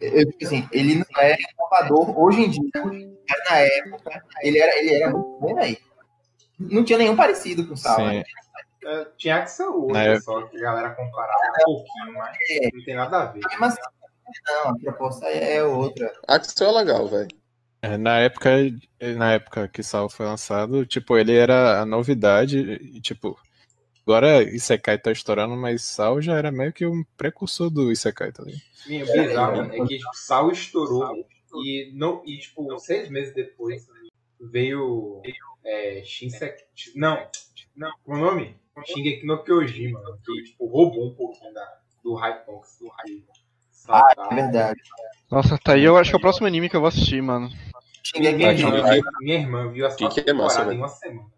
[0.00, 4.78] eu, tipo assim, ele não é inovador hoje em dia, mas na época ele era,
[4.78, 5.76] ele era muito bom, velho.
[6.58, 7.96] Não tinha nenhum parecido com Sal.
[7.96, 8.06] Sim.
[8.18, 8.24] né?
[8.84, 12.36] É, Tinha que ser Na época- só, que a galera comparava um pouquinho, mas
[12.74, 13.40] não tem nada a ver.
[13.60, 13.74] Mas
[14.46, 16.12] não, a proposta é outra.
[16.26, 17.28] Axel é legal, velho.
[17.82, 18.50] É, Na época,
[19.16, 23.38] na época que Sal foi lançado, tipo, ele era a novidade e, tipo,
[24.08, 28.42] agora Isekai tá estourando, mas Sal já era meio que um precursor do Isekai, tá
[28.42, 28.62] ligado?
[28.86, 31.26] Minha bizarro, mano, é que tipo, Sal estourou
[31.62, 33.86] e, não, e tipo, seis meses depois
[34.40, 35.20] veio
[35.62, 36.64] é, Shinsek.
[36.96, 37.28] Não,
[37.76, 38.56] não, o nome?
[38.86, 43.24] Shingeki no Kyojin, mano, que tipo, roubou um pouquinho da, do Hypox, do hype.
[44.30, 44.80] É verdade.
[45.30, 47.50] Nossa, tá aí, eu acho que é o próximo anime que eu vou assistir, mano.
[48.16, 51.37] Minha, irmã, viu- minha irmã viu as Que quatro que é massa, em uma semana.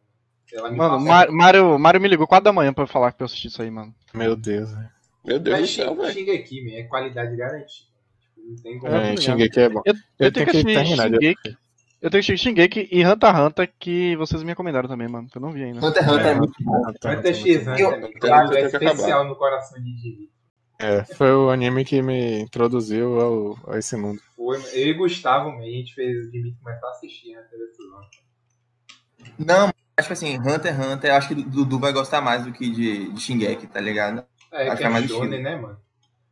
[0.76, 3.62] Mano, Mar- Mário, Mário me ligou 4 da manhã pra falar que eu assisti isso
[3.62, 3.94] aí, mano.
[4.14, 4.88] Meu Deus, velho.
[5.24, 6.12] Meu Deus do Mas céu, velho.
[6.12, 7.88] Shingeki, man, é qualidade garantida.
[8.20, 8.92] Tipo, não tem como.
[8.94, 9.82] É, É, Shingeki é bom.
[9.84, 11.56] Eu, eu Eu tenho que tenho que assistir Shingeki.
[12.02, 15.28] Eu tenho que assistir Shingeki e Hunter x Hunter que vocês me recomendaram também, mano.
[15.28, 15.86] Que eu não vi ainda.
[15.86, 16.34] Hunter x Hunter é É.
[16.34, 16.88] muito bom.
[16.88, 17.84] Hunter x Hunter, é
[18.24, 18.54] acabar.
[18.64, 20.30] especial no coração de Jiri.
[20.78, 24.18] É, foi o anime que me introduziu ao, a esse mundo.
[24.34, 29.36] Foi, eu e Gustavo, a gente fez o Jimmy começar a assistir Hunter x Hunter.
[29.38, 29.70] Não,
[30.00, 32.52] acho que assim, Hunter x Hunter, eu acho que o Dudu vai gostar mais do
[32.52, 34.24] que de, de Shingeki, tá ligado?
[34.52, 35.78] É, Acho que que é é mais shonen, né, mano?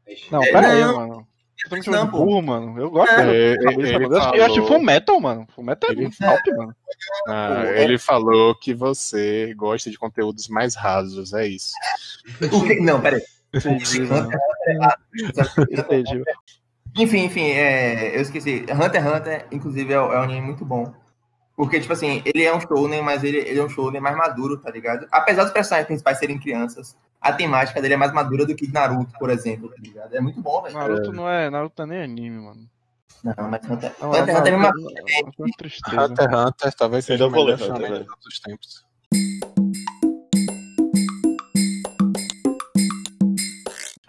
[0.06, 0.52] É Não, shonen.
[0.52, 0.96] pera aí, não.
[0.96, 1.28] mano.
[1.70, 2.18] Você Não, de pô.
[2.24, 2.80] burro, mano.
[2.80, 3.12] Eu gosto.
[3.14, 5.46] É, de- ele eu falou- Full Metal, mano.
[5.54, 6.74] Full Metal é Ele muito top, mano.
[7.28, 7.82] Ah, É.
[7.84, 11.72] ele falou que você gosta de conteúdos mais rasos, é isso.
[12.66, 13.20] Que- Não, peraí.
[13.52, 13.98] Entendi.
[15.70, 16.22] Entendi.
[16.96, 18.64] Enfim, enfim, é, eu esqueci.
[18.72, 20.92] Hunter x Hunter, inclusive, é, um- é um anime muito bom.
[21.58, 24.58] Porque, tipo assim, ele é um shounen, mas ele, ele é um shounen mais maduro,
[24.58, 25.08] tá ligado?
[25.10, 29.12] Apesar dos personagens principais serem crianças, a temática dele é mais madura do que Naruto,
[29.18, 30.14] por exemplo, tá ligado?
[30.14, 30.78] É muito bom, velho.
[30.78, 31.50] Naruto não é.
[31.50, 32.60] Naruto não é nem anime, mano.
[33.24, 34.68] Não, mas Hunter, Não, Hunter Hunter é uma...
[34.68, 35.42] Naruto é.
[35.42, 38.04] Hunter x Hunter talvez seja o melhor Hunter, shonen de velho.
[38.06, 38.86] todos os tempos.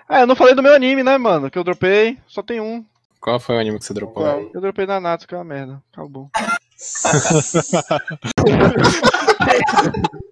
[0.08, 1.50] Ah, eu não falei do meu anime, né, mano?
[1.50, 2.20] Que eu dropei.
[2.28, 2.86] Só tem um.
[3.20, 4.24] Qual foi o anime que você dropou?
[4.24, 4.52] Qual?
[4.54, 5.82] Eu dropei Nanatsu, que é uma merda.
[5.91, 6.30] Acabou.
[6.82, 8.00] ハハハ
[9.50, 10.29] ハ!